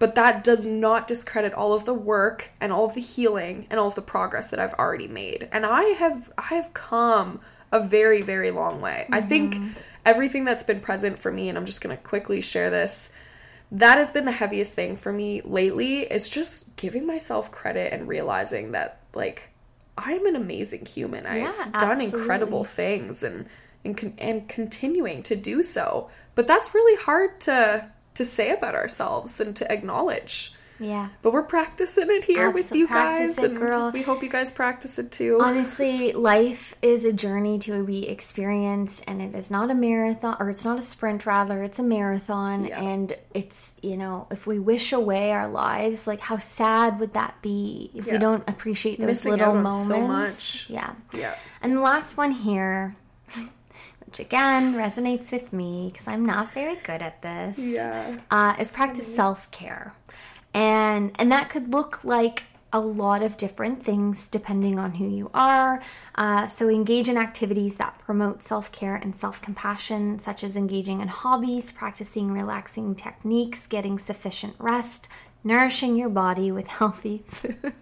[0.00, 3.78] But that does not discredit all of the work and all of the healing and
[3.78, 5.48] all of the progress that I've already made.
[5.52, 7.40] And I have I have come
[7.70, 9.06] a very very long way.
[9.12, 9.28] I mm-hmm.
[9.28, 13.12] think everything that's been present for me and I'm just going to quickly share this
[13.72, 18.08] that has been the heaviest thing for me lately is just giving myself credit and
[18.08, 19.48] realizing that like
[19.96, 21.26] I'm an amazing human.
[21.26, 22.20] I've done absolutely.
[22.20, 23.46] incredible things and
[23.84, 26.10] and and continuing to do so.
[26.34, 27.90] But that's really hard to
[28.20, 30.52] to say about ourselves and to acknowledge.
[30.78, 31.08] Yeah.
[31.22, 33.90] But we're practicing it here with you guys, it, and girl.
[33.92, 35.38] we hope you guys practice it too.
[35.40, 40.50] Honestly, life is a journey to be experienced, and it is not a marathon, or
[40.50, 42.66] it's not a sprint, rather, it's a marathon.
[42.66, 42.82] Yeah.
[42.82, 47.40] And it's, you know, if we wish away our lives, like how sad would that
[47.40, 49.88] be if we don't appreciate those Missing little moments?
[49.88, 50.66] so much.
[50.68, 50.92] Yeah.
[51.14, 52.96] yeah, And the last one here,
[54.10, 58.68] which again resonates with me because I'm not very good at this yeah, uh, is
[58.68, 59.94] practice self care,
[60.52, 62.42] and and that could look like
[62.72, 65.80] a lot of different things depending on who you are.
[66.16, 71.00] Uh, so engage in activities that promote self care and self compassion, such as engaging
[71.00, 75.06] in hobbies, practicing relaxing techniques, getting sufficient rest.
[75.42, 77.56] Nourishing your body with healthy food.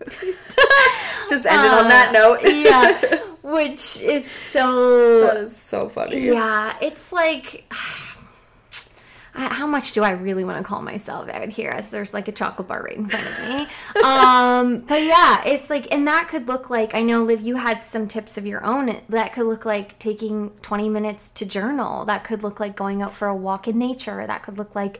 [1.28, 2.44] just ended on that note.
[2.44, 6.26] Uh, yeah, which is so that is so funny.
[6.26, 7.64] yeah, it's like
[9.38, 12.32] How much do I really want to call myself out here as there's like a
[12.32, 13.66] chocolate bar right in front of me.
[14.04, 17.84] um, but yeah, it's like, and that could look like, I know Liv, you had
[17.84, 19.00] some tips of your own.
[19.08, 22.04] That could look like taking 20 minutes to journal.
[22.06, 24.26] That could look like going out for a walk in nature.
[24.26, 24.98] That could look like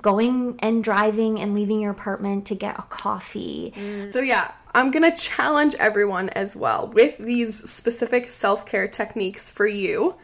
[0.00, 3.72] going and driving and leaving your apartment to get a coffee.
[4.12, 9.66] So yeah, I'm gonna challenge everyone as well with these specific self care techniques for
[9.66, 10.14] you.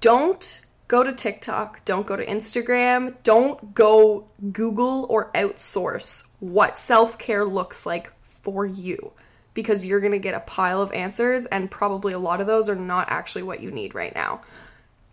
[0.00, 0.62] Don't
[0.92, 7.46] go to TikTok, don't go to Instagram, don't go Google or outsource what self care
[7.46, 8.12] looks like
[8.42, 9.12] for you
[9.54, 12.76] because you're gonna get a pile of answers and probably a lot of those are
[12.76, 14.42] not actually what you need right now.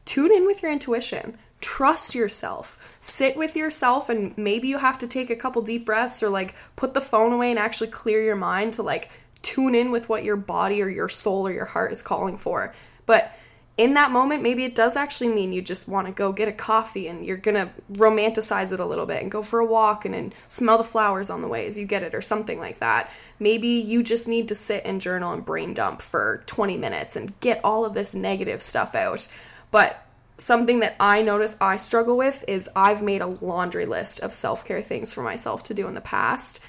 [0.03, 1.37] Tune in with your intuition.
[1.61, 2.77] Trust yourself.
[2.99, 6.55] Sit with yourself, and maybe you have to take a couple deep breaths or like
[6.75, 9.11] put the phone away and actually clear your mind to like
[9.43, 12.73] tune in with what your body or your soul or your heart is calling for.
[13.05, 13.31] But
[13.79, 16.51] in that moment, maybe it does actually mean you just want to go get a
[16.51, 20.13] coffee and you're gonna romanticize it a little bit and go for a walk and
[20.13, 23.09] then smell the flowers on the way as you get it or something like that.
[23.39, 27.39] Maybe you just need to sit and journal and brain dump for 20 minutes and
[27.39, 29.25] get all of this negative stuff out.
[29.71, 30.05] But
[30.39, 34.65] something that I notice I struggle with is I've made a laundry list of self
[34.65, 36.59] care things for myself to do in the past.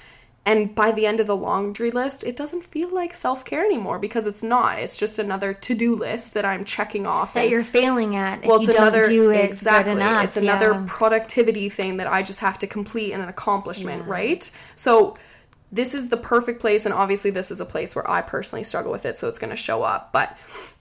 [0.43, 3.99] And by the end of the laundry list, it doesn't feel like self care anymore
[3.99, 4.79] because it's not.
[4.79, 7.35] It's just another to do list that I'm checking off.
[7.35, 9.93] That and- you're failing at if well, you it's don't another do it exactly.
[9.93, 10.23] good enough.
[10.23, 10.85] It's another yeah.
[10.87, 14.49] productivity thing that I just have to complete and an accomplishment, right?
[14.75, 15.15] So
[15.71, 18.91] this is the perfect place, and obviously this is a place where I personally struggle
[18.91, 20.11] with it, so it's going to show up.
[20.11, 20.35] But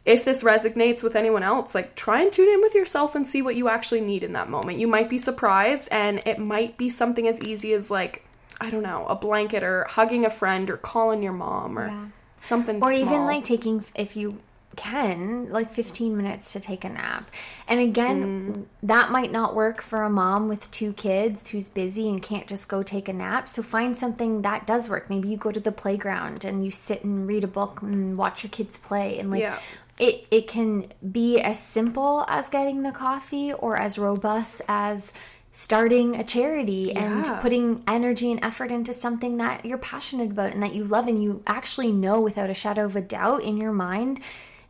[0.07, 3.43] if this resonates with anyone else, like try and tune in with yourself and see
[3.43, 4.79] what you actually need in that moment.
[4.79, 8.25] You might be surprised, and it might be something as easy as like
[8.61, 12.05] I don't know, a blanket or hugging a friend or calling your mom or Yeah.
[12.43, 14.39] something or even like taking if you
[14.77, 17.29] can like 15 minutes to take a nap
[17.67, 18.65] and again Mm.
[18.85, 22.69] that might not work for a mom with two kids who's busy and can't just
[22.69, 25.73] go take a nap so find something that does work maybe you go to the
[25.73, 29.41] playground and you sit and read a book and watch your kids play and like
[29.43, 29.59] Yeah.
[29.99, 35.13] it it can be as simple as getting the coffee or as robust as
[35.53, 40.63] starting a charity and putting energy and effort into something that you're passionate about and
[40.63, 43.73] that you love and you actually know without a shadow of a doubt in your
[43.73, 44.21] mind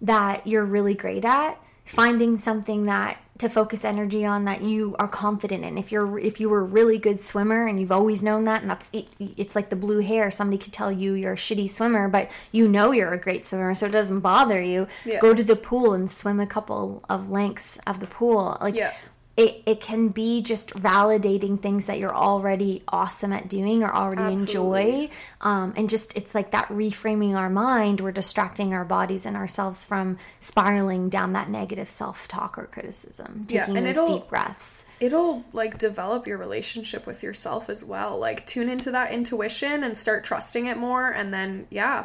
[0.00, 1.58] that you're really great at
[1.90, 5.78] finding something that to focus energy on that you are confident in.
[5.78, 8.70] If you're if you were a really good swimmer and you've always known that, and
[8.70, 10.30] that's it, it's like the blue hair.
[10.30, 13.74] Somebody could tell you you're a shitty swimmer, but you know you're a great swimmer,
[13.74, 14.86] so it doesn't bother you.
[15.04, 15.20] Yeah.
[15.20, 18.58] Go to the pool and swim a couple of lengths of the pool.
[18.60, 18.92] Like Yeah.
[19.40, 24.34] It, it can be just validating things that you're already awesome at doing or already
[24.34, 25.08] enjoy
[25.40, 29.84] um, and just it's like that reframing our mind we're distracting our bodies and ourselves
[29.84, 34.84] from spiraling down that negative self-talk or criticism Yeah, taking and those it'll- deep breaths
[35.00, 38.18] it'll like develop your relationship with yourself as well.
[38.18, 42.04] Like tune into that intuition and start trusting it more and then yeah,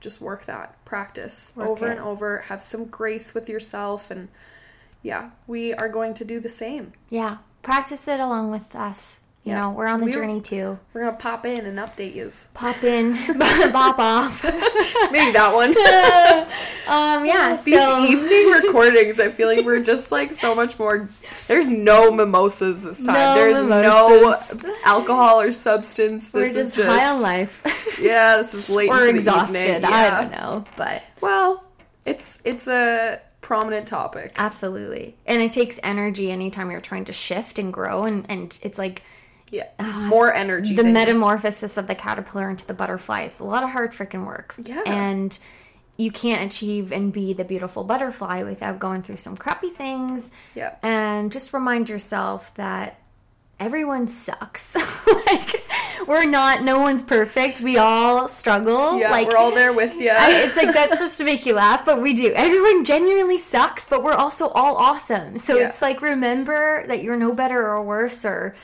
[0.00, 0.82] just work that.
[0.86, 1.90] Practice Work over it.
[1.98, 2.38] and over.
[2.48, 4.28] Have some grace with yourself and
[5.10, 6.92] yeah, we are going to do the same.
[7.10, 9.60] yeah practice it along with us you Yeah.
[9.60, 12.30] know we're on the We're- journey too We're gonna pop in and update you.
[12.54, 13.04] pop in
[13.72, 14.34] bop off
[15.12, 15.70] Maybe that one.
[16.88, 21.08] um yeah These so evening recordings, I feel like we're just like so much more.
[21.48, 23.14] There's no mimosas this time.
[23.14, 24.62] No There's mimosas.
[24.64, 26.32] no alcohol or substance.
[26.32, 27.52] we're This just, is just high on life
[28.00, 28.88] Yeah, this is late.
[28.90, 29.84] we're exhausted evening.
[29.84, 31.64] i don't know but Well,
[32.04, 34.32] it's it's a prominent topic.
[34.36, 35.16] Absolutely.
[35.26, 39.02] And it takes energy anytime you're trying to shift and grow and, and it's like
[39.50, 40.74] Yeah, uh, more energy.
[40.74, 44.54] the metamorphosis of the caterpillar into the butterfly is a lot of hard freaking work.
[44.58, 44.82] Yeah.
[44.84, 45.38] And
[45.96, 50.30] you can't achieve and be the beautiful butterfly without going through some crappy things.
[50.54, 50.74] Yeah.
[50.82, 52.98] And just remind yourself that
[53.58, 54.74] everyone sucks.
[55.26, 55.62] like
[56.06, 57.60] we're not no one's perfect.
[57.60, 58.98] We all struggle.
[58.98, 60.10] Yeah, like we're all there with you.
[60.10, 62.32] I- it's like that's supposed to make you laugh, but we do.
[62.34, 65.38] Everyone genuinely sucks, but we're also all awesome.
[65.38, 65.68] So Yeah.
[65.68, 68.54] it's like remember that you're no better or worse or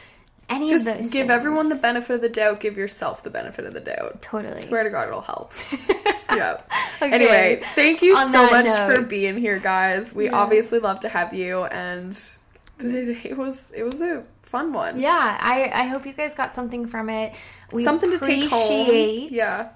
[0.49, 1.11] any Just of those.
[1.11, 1.31] give things.
[1.31, 2.61] everyone the benefit of the doubt.
[2.61, 4.21] Give yourself the benefit of the doubt.
[4.21, 4.61] Totally.
[4.63, 5.53] Swear to God, it'll help.
[6.31, 6.61] yeah.
[7.01, 7.11] Okay.
[7.13, 8.95] Anyway, thank you On so much note.
[8.95, 10.13] for being here, guys.
[10.15, 12.19] We obviously love to have you, and
[12.81, 15.01] it was it was a fun one.
[15.01, 17.33] Yeah, I I hope you guys got something from it.
[17.73, 18.83] We Something to take home.
[18.83, 19.71] appreciate Yeah.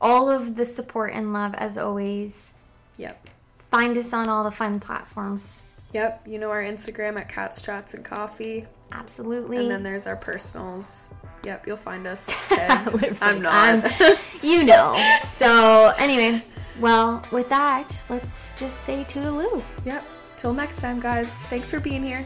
[0.00, 2.52] all of the support and love as always.
[2.98, 3.16] Yep.
[3.70, 5.62] Find us on all the fun platforms.
[5.94, 6.26] Yep.
[6.26, 9.56] You know our Instagram at Cats Chats and Coffee, Absolutely.
[9.58, 11.14] and then there's our personals.
[11.44, 12.28] Yep, you'll find us.
[13.22, 13.54] I'm not.
[13.54, 14.98] I'm- you know.
[15.36, 16.42] So anyway,
[16.80, 19.62] well, with that, let's just say toodaloo.
[19.84, 20.04] yep.
[20.40, 21.28] Till next time, guys.
[21.50, 22.24] Thanks for being here.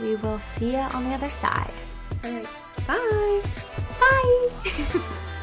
[0.00, 1.72] We will see you on the other side.
[2.24, 2.46] All right.
[2.86, 3.42] Bye.
[4.00, 5.00] Bye.